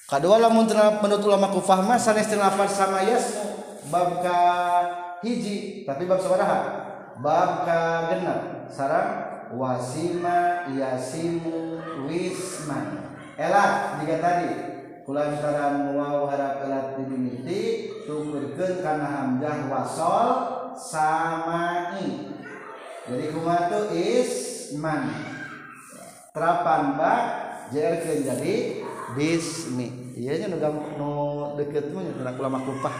Kadua 0.09 0.41
lamun 0.41 0.65
menurut 1.05 1.21
ulama 1.21 1.53
kufah 1.53 1.85
mah 1.85 2.01
sanes 2.01 2.25
tina 2.25 2.49
sama 2.49 3.05
yasmu 3.05 3.45
bab 3.93 4.25
ka 4.25 4.39
hiji 5.21 5.85
tapi 5.85 6.09
bab 6.09 6.17
sabaraha 6.17 6.88
bab 7.19 7.67
genep 7.67 8.71
sarang 8.71 9.11
wasima 9.51 10.69
yasimu 10.71 11.79
wisman 12.07 13.11
elat 13.35 13.99
jika 14.03 14.17
tadi. 14.19 14.51
Kulantaran 15.09 15.89
muau 15.89 16.29
harap 16.29 16.61
elat 16.69 17.01
dimimiti 17.01 17.89
tukerkeun 18.05 18.85
kana 18.85 19.09
hamzah 19.09 19.57
wasol 19.65 20.27
samai 20.77 22.29
jadi 23.09 23.25
kumatu 23.33 23.89
isman. 23.89 25.09
Terapan 26.29 26.93
ba 26.93 27.13
jerkeun 27.73 28.21
jadi 28.21 28.85
bismi. 29.17 30.13
Iya 30.13 30.45
nya 30.45 30.53
nu 30.53 30.61
nu 30.61 31.11
deket 31.57 31.89
mah 31.89 32.05
ulama 32.37 32.61
kupah. 32.61 32.95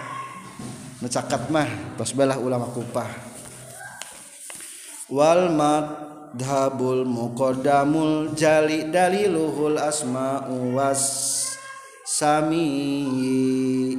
Nu 1.05 1.07
mah 1.53 1.69
tos 1.93 2.17
belah 2.17 2.41
ulama 2.41 2.73
kupah 2.73 3.28
wal 5.09 5.49
madhabul 5.51 7.05
muqaddamul 7.05 8.37
jali 8.37 8.87
daliluhul 8.87 9.77
asma'u 9.77 10.77
was 10.77 11.01
sami. 12.05 13.97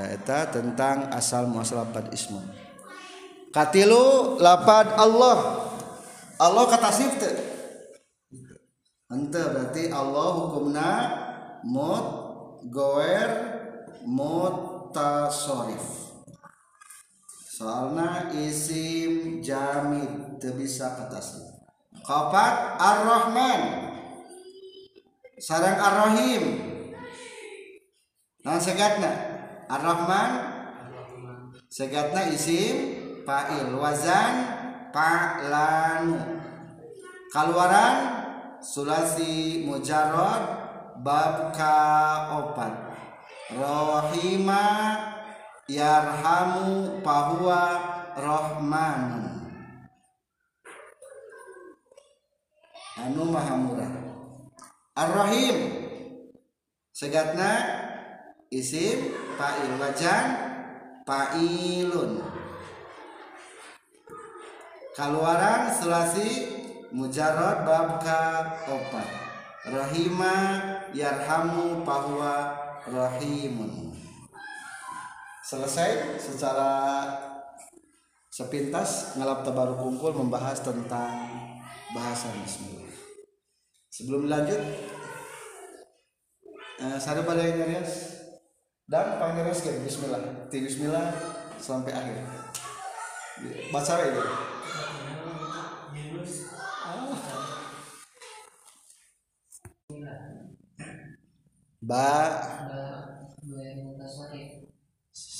Eta 0.00 0.48
tentang 0.48 1.12
asal 1.12 1.44
muasal 1.44 1.84
lapad 1.84 2.08
ismu 2.08 2.40
katilu 3.52 4.40
lapad 4.40 4.96
Allah. 4.96 5.68
Allah 6.40 6.64
kata 6.72 6.88
sifte 6.88 7.50
ente 9.10 9.42
berarti 9.42 9.92
Allah 9.92 10.28
hukumna 10.40 10.90
mut 11.68 12.06
goer 12.72 13.28
mutasorif 14.08 16.09
soalnya 17.60 18.32
isim 18.32 19.44
jamid 19.44 20.40
itu 20.40 20.48
bisa 20.56 20.96
atas 20.96 21.44
kapat 22.00 22.80
ar-rahman. 22.80 23.60
Sarang 25.36 25.76
ar-rahim. 25.76 26.44
Nah 28.48 28.56
segatna? 28.56 29.12
Ar-rahman? 29.68 30.30
Segatna 31.68 32.32
isim 32.32 32.96
fa'il. 33.28 33.76
Wazan 33.76 34.34
fa'lanu 34.96 36.16
kaluaran? 37.28 38.24
Sulasi 38.64 39.68
mujarrad 39.68 40.44
bab 41.04 41.52
ka 41.52 41.76
opat. 42.40 42.72
Rohima 43.52 44.64
yarhamu 45.70 46.98
fahuwa 47.06 47.62
rahman. 48.18 49.02
Anu 52.98 53.22
maha 53.30 53.54
murah. 53.54 53.92
Ar-rahim. 54.98 55.58
Segatna 56.90 57.50
isim 58.50 59.14
fa'il 59.38 59.78
wajan 59.78 60.26
fa'ilun. 61.06 62.18
Kaluaran 64.98 65.70
selasi 65.70 66.30
mujarrad 66.92 67.62
bab 67.64 68.02
ka 68.02 68.20
opat 68.68 69.08
rahima 69.70 70.34
yarhamu 70.92 71.86
fahuwa 71.86 72.58
rahimun 72.90 73.94
selesai 75.50 76.22
secara 76.22 76.70
sepintas 78.30 79.18
ngalap 79.18 79.42
tabaru 79.42 79.74
kumpul 79.82 80.14
membahas 80.14 80.62
tentang 80.62 81.26
bahasa 81.90 82.30
bismillah 82.38 82.94
sebelum 83.90 84.30
lanjut 84.30 84.62
eh, 86.86 86.98
pada 87.02 87.42
yang 87.42 87.66
nyarias 87.66 88.22
dan 88.86 89.18
panggilnya 89.18 89.50
sekali 89.50 89.82
bismillah 89.82 90.22
ti 90.46 90.62
bismillah 90.62 91.10
sampai 91.58 91.98
akhir 91.98 92.22
baca 93.74 93.94
itu 94.06 94.22
ba 101.82 102.38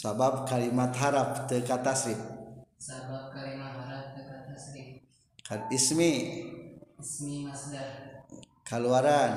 sabab 0.01 0.49
kalimat 0.49 0.97
harap 0.97 1.45
teka 1.45 1.85
tasrif 1.85 2.17
sabab 2.81 3.29
kalimat 3.29 3.77
harap 3.85 4.17
teka 4.17 4.49
tasrif 4.49 5.05
kan 5.45 5.69
ismi. 5.69 6.13
Ismi 7.01 7.49
masdar. 7.49 8.23
Kaluaran 8.61 9.33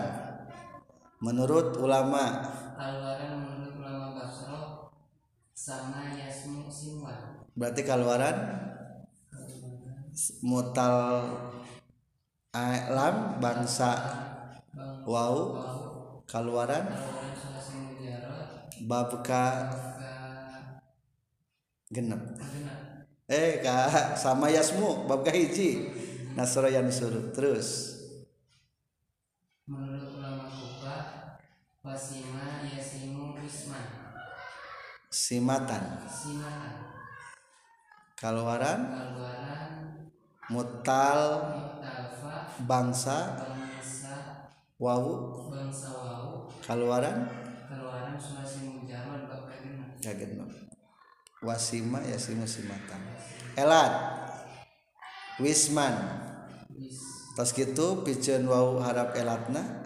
menurut 1.24 1.80
ulama. 1.80 2.48
Kaluaran 2.76 3.40
menurut 3.40 3.76
ulama 3.80 4.20
basro 4.20 4.62
sama 5.64 6.12
yasmu 6.12 6.68
simwan 6.68 7.40
berarti 7.56 7.86
kaluaran 7.86 8.36
mutal 10.44 11.24
alam 12.52 13.40
bangsa 13.40 13.92
bang 14.74 15.06
wau. 15.06 15.62
kaluaran 16.28 16.84
babka 18.84 19.24
ka 19.24 19.46
genep. 21.94 22.22
Eh 23.30 23.62
ka 23.62 23.88
sama 24.18 24.50
yasmu 24.50 25.06
babka 25.06 25.30
hiji. 25.30 25.94
Nasra 26.34 26.66
yang 26.68 26.90
disuruh 26.90 27.30
terus. 27.30 28.02
Menurut 29.70 30.18
ulama 30.18 30.50
kufa 30.50 30.98
wasima 31.86 32.66
yasimu 32.66 33.38
isman 33.46 33.86
simatan. 35.14 36.04
Simatan. 36.10 36.74
Kaluaran 38.18 38.82
kaluaran 38.90 39.72
mutal. 40.50 41.22
Mutalfa. 41.54 42.50
Bangsa. 42.66 43.18
Bangsa. 43.46 44.16
Wau. 44.82 45.08
Bangsa 45.54 45.90
wau. 45.94 46.50
Kaluaran 46.66 47.30
kaluaran 47.70 48.18
sulasi 48.18 48.74
mujarot 48.74 49.30
bab 49.30 49.46
ka 50.02 50.63
wasima 51.44 52.00
ya 52.08 52.16
si 52.18 52.34
musimatan 52.34 53.14
elat. 53.60 53.94
Wisman. 55.42 55.96
Tos 57.34 57.50
kitu 57.58 58.06
pijen 58.06 58.46
wau 58.46 58.78
harap 58.78 59.18
elatna. 59.18 59.82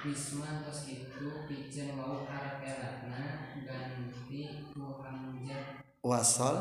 Wisman 0.00 0.64
tos 0.64 0.88
kitu 0.88 1.44
pijen 1.44 1.96
wau 2.00 2.24
harap 2.24 2.64
elatna. 2.64 3.52
Ganti 3.60 4.72
ku 4.72 5.04
hamzah 5.04 5.84
wasol. 6.00 6.56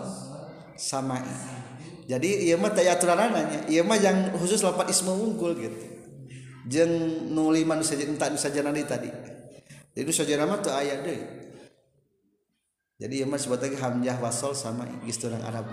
Sama 0.76 1.24
jadi 2.06 2.52
ieu 2.52 2.60
mah 2.60 2.76
teh 2.76 2.84
aturanana 2.84 3.48
nya. 3.48 3.60
Ieu 3.72 3.82
mah 3.88 3.96
yang 3.96 4.36
khusus 4.36 4.60
lapat 4.60 4.92
ismu 4.92 5.16
unggul 5.16 5.56
gitu. 5.56 5.80
Jeung 6.68 6.92
nu 7.32 7.50
lima 7.50 7.80
saja 7.80 8.04
entah 8.04 8.28
nu 8.28 8.38
sajana 8.38 8.76
tadi. 8.84 9.10
Jadi 9.96 10.04
nu 10.04 10.12
sajana 10.12 10.44
mah 10.46 10.60
teu 10.60 10.76
aya 10.76 11.00
deui. 11.00 11.45
Jadi 12.96 13.28
mah 13.28 13.36
sebut 13.36 13.60
lagi 13.60 13.76
hamzah 13.76 14.18
wasol 14.24 14.56
sama 14.56 14.88
urang 14.88 15.44
Arab. 15.44 15.68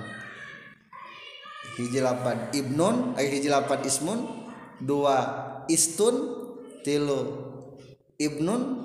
Hiji 1.79 2.03
lapan 2.03 2.51
ibnun 2.51 3.15
ay 3.15 3.31
hiji 3.31 3.47
lapan 3.47 3.79
ismun 3.87 4.27
dua 4.83 5.23
istun 5.71 6.15
tilu 6.83 7.47
ibnun 8.19 8.83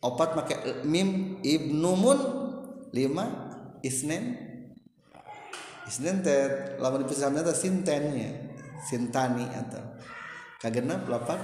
opat 0.00 0.40
make 0.40 0.56
mim 0.88 1.38
ibnumun 1.44 2.18
lima 2.96 3.24
isnen. 3.84 4.40
Isnen 5.84 6.24
teh 6.24 6.80
lamun 6.80 7.04
dipisamna 7.04 7.44
teh 7.44 7.52
sintennya 7.52 8.56
sintani 8.88 9.44
atau 9.52 9.84
kagenap 10.64 11.04
lapan 11.12 11.36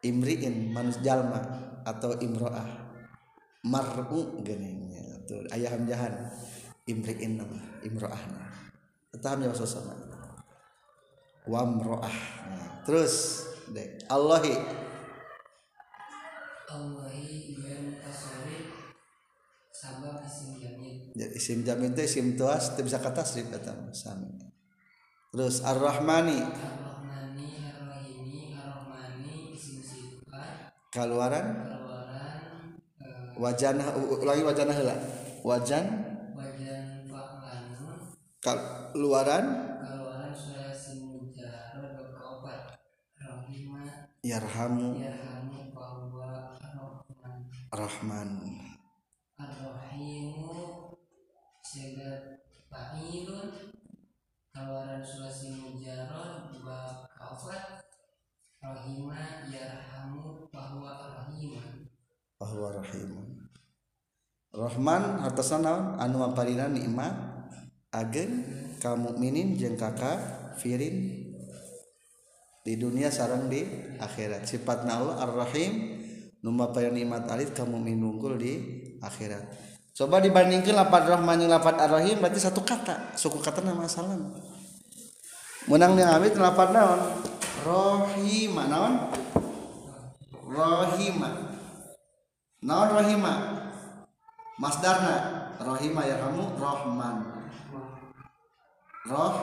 imriin 0.00 0.72
manus 0.72 1.04
jalma 1.04 1.44
atau 1.84 2.16
imroah. 2.16 2.88
Mar'u 3.66 4.46
geninnya 4.46 4.85
tuh 5.26 5.42
ayah 5.52 5.74
hamjahan. 5.74 6.14
Imriin 6.86 7.34
nama 7.34 7.58
imroah 7.82 8.22
eta 9.10 9.34
hamjah 9.34 9.50
masuk 9.50 9.66
sama 9.66 9.90
wamroah. 11.50 12.16
Nah, 12.46 12.86
terus 12.86 13.42
deh 13.74 13.98
Allahi. 14.06 14.54
Allahi 16.66 17.54
yang 17.58 17.98
tasawif 18.02 18.94
sabab 19.70 20.22
isim 20.26 20.58
jamid 20.58 21.14
jadi 21.14 21.32
isim 21.38 21.58
jamid 21.62 21.94
itu 21.94 22.02
isim 22.04 22.26
tuas 22.34 22.74
itu 22.74 22.84
bisa 22.84 22.98
kata 23.00 23.22
tasrif 23.22 23.48
kata 23.48 23.94
sami. 23.96 24.28
Terus 25.32 25.62
ar-rahmani. 25.64 26.38
Ar-Rahmani 26.38 27.48
Ar-Rahimi 27.60 28.56
Ar-Rahmani 28.56 29.54
isim 29.56 29.80
sifat. 29.80 30.74
Keluaran 30.92 31.75
wajana 33.36 33.84
ulangi 33.96 34.44
wajana 34.44 34.72
heula 34.72 34.96
wajan? 35.44 35.84
Wajan 36.36 37.04
keluaran 38.40 38.58
keluaran 38.92 39.44
kaopat 42.16 42.80
rahimah. 43.20 44.08
Yarhamu. 44.24 44.96
Yarhamu 44.98 45.58
bahwa 45.74 46.56
rahman. 47.70 48.30
Ar-Rahimu. 49.36 50.96
Segat 51.60 52.40
Fa'ilun 52.72 53.52
Kawaran 54.48 55.04
sulasi 55.04 55.60
mujarod 55.60 56.56
Bab 56.64 57.04
kaufat 57.12 57.84
Rahima 58.62 59.44
Yarhamu 59.50 60.48
Bahwa 60.48 61.20
Rahima 61.20 61.85
bahwa 62.36 62.68
rahimun. 62.80 63.48
Rahman 64.56 65.20
hartosna 65.20 65.60
naon 65.60 65.84
anu 66.00 66.16
maparina 66.24 66.68
nikmat? 66.68 67.12
Agen 67.92 68.44
ka 68.80 68.96
mukminin 68.96 69.56
jeung 69.56 69.76
kakak 69.76 70.52
firin. 70.60 71.24
Di 72.64 72.76
dunia 72.76 73.12
sarang 73.12 73.48
di 73.52 73.64
akhirat. 74.00 74.48
Sifatna 74.48 75.00
Allah 75.00 75.16
ar-rahim. 75.28 75.96
Nu 76.44 76.52
maparin 76.52 76.92
nikmat 76.92 77.28
alit 77.28 77.52
ka 77.56 77.64
mukmin 77.64 78.00
unggul 78.00 78.36
di 78.36 78.52
akhirat. 79.00 79.44
Coba 79.96 80.20
dibandingkan 80.20 80.76
lapat 80.76 81.08
rahman 81.08 81.40
jeung 81.40 81.52
lapat 81.52 81.76
ar-rahim 81.80 82.20
berarti 82.20 82.40
satu 82.40 82.60
kata. 82.60 83.16
Suku 83.16 83.40
kata 83.40 83.64
nama 83.64 83.88
salam. 83.88 84.36
Menang 85.68 85.96
yang 85.96 86.16
amit 86.20 86.36
lapat 86.36 86.72
naon? 86.72 87.00
Rohima 87.64 88.68
naon? 88.68 88.94
Rohima 90.46 91.45
naon 92.64 92.88
rohima? 92.92 93.34
Masdarna. 94.56 95.16
Rohima 95.56 96.04
yarhamu 96.04 96.52
rohman. 96.60 97.16
Roh 99.08 99.36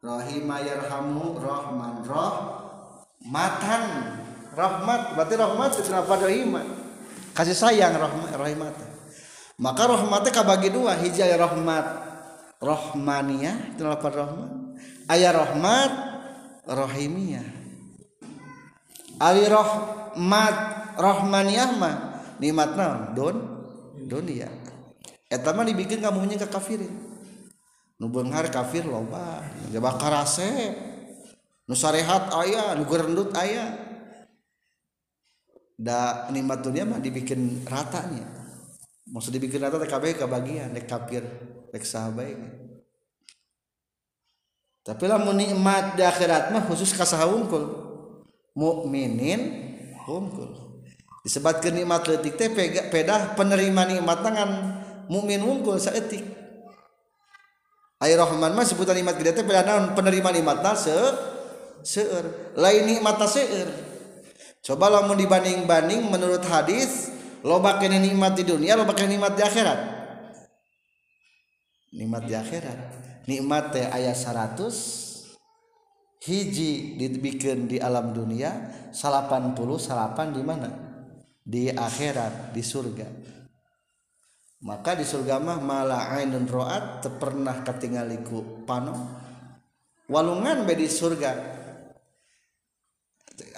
rohima 0.00 0.56
yarhamu 0.64 1.36
rohman. 1.36 2.04
Roh 2.04 2.34
matan. 3.28 3.84
Rahmat. 4.56 5.14
Berarti 5.14 5.34
rahmat 5.38 5.70
itu 5.78 5.90
apa 5.94 6.14
rohima? 6.18 6.62
Kasih 7.36 7.54
sayang 7.54 7.94
rahmat 7.94 8.34
rahmat 8.34 8.74
maka 9.58 9.90
rahmatnya 9.90 10.30
kabagi 10.30 10.70
dua. 10.70 10.94
Hijau 10.94 11.26
rahmat 11.26 11.86
rohmaniyah 12.62 13.74
itu 13.74 13.82
lapar 13.82 14.14
rahmat 14.14 14.50
ayah 15.10 15.34
rahmat 15.34 15.90
rohimiyah. 16.66 17.46
Ali 19.18 19.50
rahmat 19.50 20.54
rohmaniyah 20.94 21.70
mah 21.74 21.94
nikmat 22.40 22.74
naon? 22.74 23.00
Don? 23.14 23.36
Dunia 23.98 24.48
eta 25.28 25.52
mah 25.52 25.66
dibikin 25.66 26.00
kamu 26.00 26.24
nya 26.24 26.48
kafirin. 26.48 26.90
Nu 28.00 28.08
beunghar 28.08 28.48
kafir 28.48 28.86
loba. 28.86 29.42
Bakar 29.74 30.24
karase 30.24 30.72
nu 31.68 31.74
sarehat 31.76 32.32
aya 32.32 32.78
nu 32.78 32.88
gerendut 32.88 33.34
aya. 33.36 33.74
Da 35.78 36.30
nikmat 36.30 36.62
dunia 36.62 36.88
mah 36.88 37.02
dibikin 37.02 37.66
ratanya 37.66 38.38
maksud 39.08 39.32
dibikin 39.32 39.64
rata 39.64 39.80
teh 39.80 39.88
kabeh 39.88 40.16
kabagian 40.20 40.72
dek 40.76 40.84
kafir 40.84 41.24
dek 41.72 41.84
sahabat 41.84 42.36
tapi 44.84 45.04
lamun 45.04 45.36
nikmat 45.36 45.96
di 45.96 46.04
akhirat 46.04 46.52
mah 46.52 46.64
khusus 46.68 46.92
ka 46.92 47.04
hungkul 47.24 47.64
mukminin 48.52 49.40
hungkul 50.04 50.67
disebutkan 51.26 51.74
nikmat 51.74 52.06
letik 52.06 52.38
teh 52.38 52.48
pedah 52.90 53.34
penerima 53.34 53.82
nikmat 53.88 54.18
tangan. 54.22 54.50
Mukmin 55.08 55.40
hungkul 55.40 55.80
saeutik. 55.80 56.20
Air 57.98 58.20
Rahman 58.20 58.54
mah 58.54 58.62
sebutan 58.62 58.94
nikmat 58.94 59.18
gede 59.18 59.42
teh 59.42 59.44
pedah 59.44 59.64
naon? 59.66 59.84
Penerima 59.96 60.30
nikmatna 60.30 60.76
se 60.78 60.94
seueur. 61.82 62.54
Lain 62.54 62.86
nikmatna 62.86 63.26
seueur. 63.26 63.68
Coba 64.62 64.92
lamun 64.92 65.16
dibanding-banding 65.18 66.06
menurut 66.06 66.44
hadis 66.46 67.10
loba 67.42 67.80
kene 67.80 67.98
nikmat 67.98 68.36
di 68.36 68.44
dunia 68.46 68.76
loba 68.76 68.94
kene 68.94 69.16
nikmat 69.16 69.34
di 69.34 69.42
akhirat. 69.42 69.80
Nikmat 71.94 72.22
di 72.28 72.34
akhirat. 72.36 72.78
Nikmat 73.26 73.64
teh 73.74 73.86
ayat 73.88 74.16
100 74.16 75.08
hiji 76.18 76.98
dibikin 76.98 77.70
di 77.70 77.78
alam 77.78 78.10
dunia 78.10 78.50
80 78.90 79.54
salapan 79.78 80.34
di 80.34 80.42
mana 80.42 80.87
di 81.48 81.72
akhirat 81.72 82.52
di 82.52 82.60
surga. 82.60 83.08
Maka 84.68 85.00
di 85.00 85.08
surga 85.08 85.40
mah 85.40 85.56
mala 85.64 86.12
ainun 86.12 86.44
roat 86.44 87.08
pernah 87.16 87.64
ketinggaliku 87.64 88.68
pano. 88.68 89.16
Walungan 90.12 90.68
be 90.68 90.76
di 90.76 90.84
surga. 90.84 91.32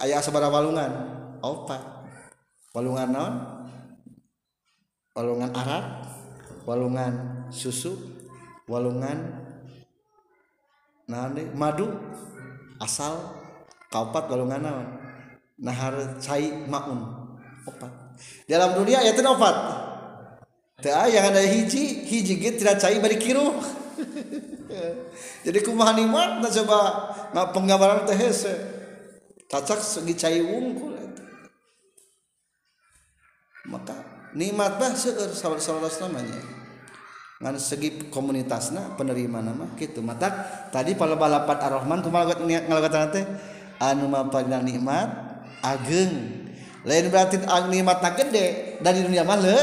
Ayah 0.06 0.22
sabara 0.22 0.46
walungan? 0.46 1.18
Opat 1.40 1.82
walungan 2.76 3.08
non 3.10 3.34
walungan 5.16 5.50
arak 5.56 6.06
walungan 6.68 7.12
susu 7.50 7.96
walungan 8.70 9.40
madu 11.56 11.90
asal 12.78 13.34
kaupat 13.90 14.30
golongan 14.30 14.62
naon? 14.62 14.88
Nahar 15.60 16.16
cai 16.22 16.48
maun 16.68 17.19
opat. 17.66 17.92
Di 18.46 18.52
alam 18.56 18.76
dunia 18.76 19.02
ya 19.04 19.12
itu 19.12 19.20
opat. 19.24 19.56
Teh 20.80 20.92
yang 21.12 21.28
ada 21.28 21.44
hiji 21.44 22.08
hiji 22.08 22.40
gitu 22.40 22.64
tidak 22.64 22.80
cai 22.80 22.96
bari 22.96 23.20
kiru. 23.20 23.52
Jadi 25.44 25.58
kumaha 25.60 25.92
nikmat 25.92 26.40
nah 26.40 26.48
coba 26.48 26.78
nah 27.36 27.52
penggambaran 27.52 28.08
teh 28.08 28.16
tacak 29.44 29.80
segi 29.80 30.16
cai 30.16 30.40
wungkul 30.40 30.96
maka 33.68 33.92
nikmat 34.32 34.80
bah 34.80 34.90
seueur 34.96 35.30
saudara-saudara 35.30 35.92
namanya 36.08 36.40
ngan 37.44 37.54
segi 37.60 38.08
komunitasna 38.08 38.96
penerima 38.96 39.44
nama 39.44 39.68
gitu. 39.76 40.00
Mata 40.00 40.32
tadi 40.72 40.96
pala 40.96 41.16
balapan 41.20 41.60
ar-rahman 41.60 42.00
kumaha 42.00 42.40
ngalagat 42.40 43.20
teh 43.20 43.24
anu 43.84 44.08
maparingan 44.08 44.64
nikmat 44.64 45.08
ageng. 45.60 46.48
lain 46.80 47.12
berarti 47.12 47.36
nikmatna 47.68 48.16
gede 48.16 48.78
dari 48.80 49.04
dunia 49.04 49.20
mah 49.20 49.36
le, 49.36 49.56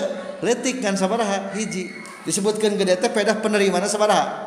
letik 0.46 0.82
kan 0.86 0.94
sabaraha 0.94 1.54
hiji. 1.58 1.90
Disebutkan 2.28 2.76
gede 2.76 3.00
teh 3.00 3.10
pedah 3.10 3.40
penerimana 3.40 3.90
sabaraha. 3.90 4.46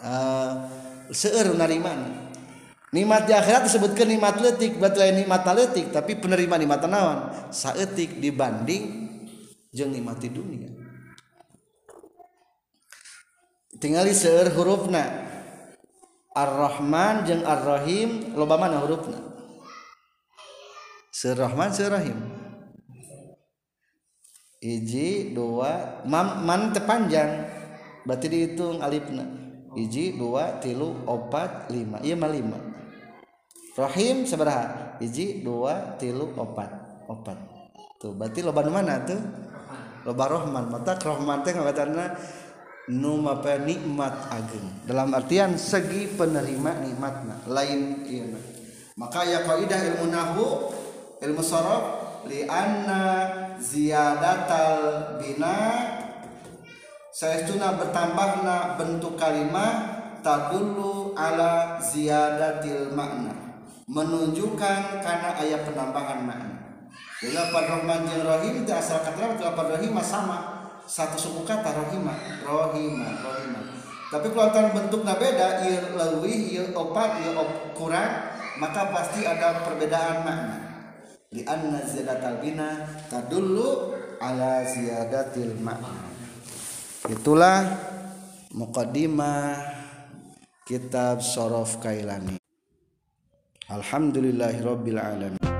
Uh, 0.00 0.52
seueur 1.12 1.52
nariman 1.52 2.30
nikmat 2.88 3.28
di 3.28 3.36
akhirat 3.36 3.68
disebutkan 3.68 4.08
nikmat 4.08 4.40
letik 4.40 4.80
berarti 4.80 4.96
lain 4.96 5.16
nikmat 5.24 5.44
letik 5.44 5.92
tapi 5.92 6.18
penerima 6.18 6.56
nikmat 6.58 6.86
naon? 6.86 7.18
Saeutik 7.50 8.18
dibanding 8.18 9.16
jeung 9.74 9.90
nikmat 9.90 10.18
di 10.22 10.28
dunia. 10.30 10.70
Tingali 13.80 14.12
seueur 14.12 14.52
hurufna. 14.52 15.32
Ar-Rahman 16.30 17.26
jeung 17.26 17.42
Ar-Rahim 17.42 18.38
loba 18.38 18.54
mana 18.54 18.78
hurufna? 18.78 19.29
Seueur 21.20 21.36
Rahman 21.36 21.68
seueur 21.68 22.00
Rahim 22.00 22.16
Iji 24.64 25.36
dua 25.36 26.00
man, 26.08 26.48
man 26.48 26.72
tepanjang 26.72 27.44
berarti 28.08 28.32
dihitung 28.32 28.80
alifna 28.80 29.28
Iji 29.76 30.16
dua 30.16 30.56
tilu 30.64 31.04
opat 31.04 31.68
lima. 31.68 32.00
Iya 32.00 32.16
mah 32.16 32.32
lima. 32.32 32.56
Rahim 33.76 34.24
sabaraha 34.24 34.96
Iji 35.04 35.44
dua 35.44 36.00
tilu 36.00 36.32
opat. 36.40 36.72
Opat. 37.04 37.36
Tuh 38.00 38.16
berarti 38.16 38.40
loba 38.40 38.64
mana 38.72 39.04
tuh? 39.04 39.20
Loba 40.08 40.24
Rahman 40.24 40.72
mata 40.72 40.96
Rahman 40.96 41.44
teh 41.44 41.52
ngagatana 41.52 42.16
numa 42.96 43.36
nikmat 43.60 44.32
ageng. 44.32 44.88
Dalam 44.88 45.12
artian 45.12 45.60
segi 45.60 46.16
penerima 46.16 46.80
nikmatna. 46.80 47.44
Lain 47.44 48.08
iya 48.08 48.24
maka 49.00 49.24
ya 49.24 49.40
kaidah 49.48 49.80
ilmu 49.80 50.12
nahu 50.12 50.46
ilmu 51.20 51.44
sorof 51.44 51.84
li 52.26 52.48
anna 52.48 53.28
ziyadatal 53.60 55.16
bina. 55.20 55.56
Saestuna 57.10 57.76
bertambahna 57.76 58.80
bentuk 58.80 59.20
kalimat 59.20 60.00
tadullu 60.24 61.12
ala 61.12 61.76
ziyadatil 61.76 62.96
makna. 62.96 63.60
Menunjukkan 63.90 65.02
karena 65.02 65.30
ayat 65.36 65.66
penambahan 65.68 66.24
makna. 66.24 66.56
Jadi 67.20 67.36
pada 67.36 67.68
Rahman 67.76 68.08
jeung 68.08 68.24
Rahim 68.24 68.64
itu 68.64 68.72
asal 68.72 69.04
kata 69.04 69.36
pada 69.36 69.76
Rahim 69.76 69.92
sama. 70.00 70.72
Satu 70.88 71.20
suku 71.20 71.44
kata 71.44 71.76
rohima. 71.76 72.16
Rohima 72.46 73.20
rohima. 73.20 73.60
Tapi 74.08 74.32
kalau 74.32 74.72
bentuknya 74.74 75.14
beda 75.20 75.48
il 75.68 75.84
lewi 75.94 76.56
il 76.56 76.72
opat 76.72 77.20
il 77.22 77.36
kurang 77.76 78.32
maka 78.58 78.90
pasti 78.90 79.22
ada 79.22 79.62
perbedaan 79.62 80.26
makna 80.26 80.69
li 81.30 81.46
anna 81.46 81.86
ziyadatal 81.86 82.42
bina 82.42 82.82
tadullu 83.06 83.94
ala 84.18 84.66
ziyadatil 84.66 85.54
ma'na. 85.62 86.10
Itulah 87.06 87.70
muqaddimah 88.50 89.54
kitab 90.66 91.22
sorof 91.22 91.78
kailani. 91.78 92.34
Alhamdulillahirabbil 93.70 94.98
alamin. 94.98 95.59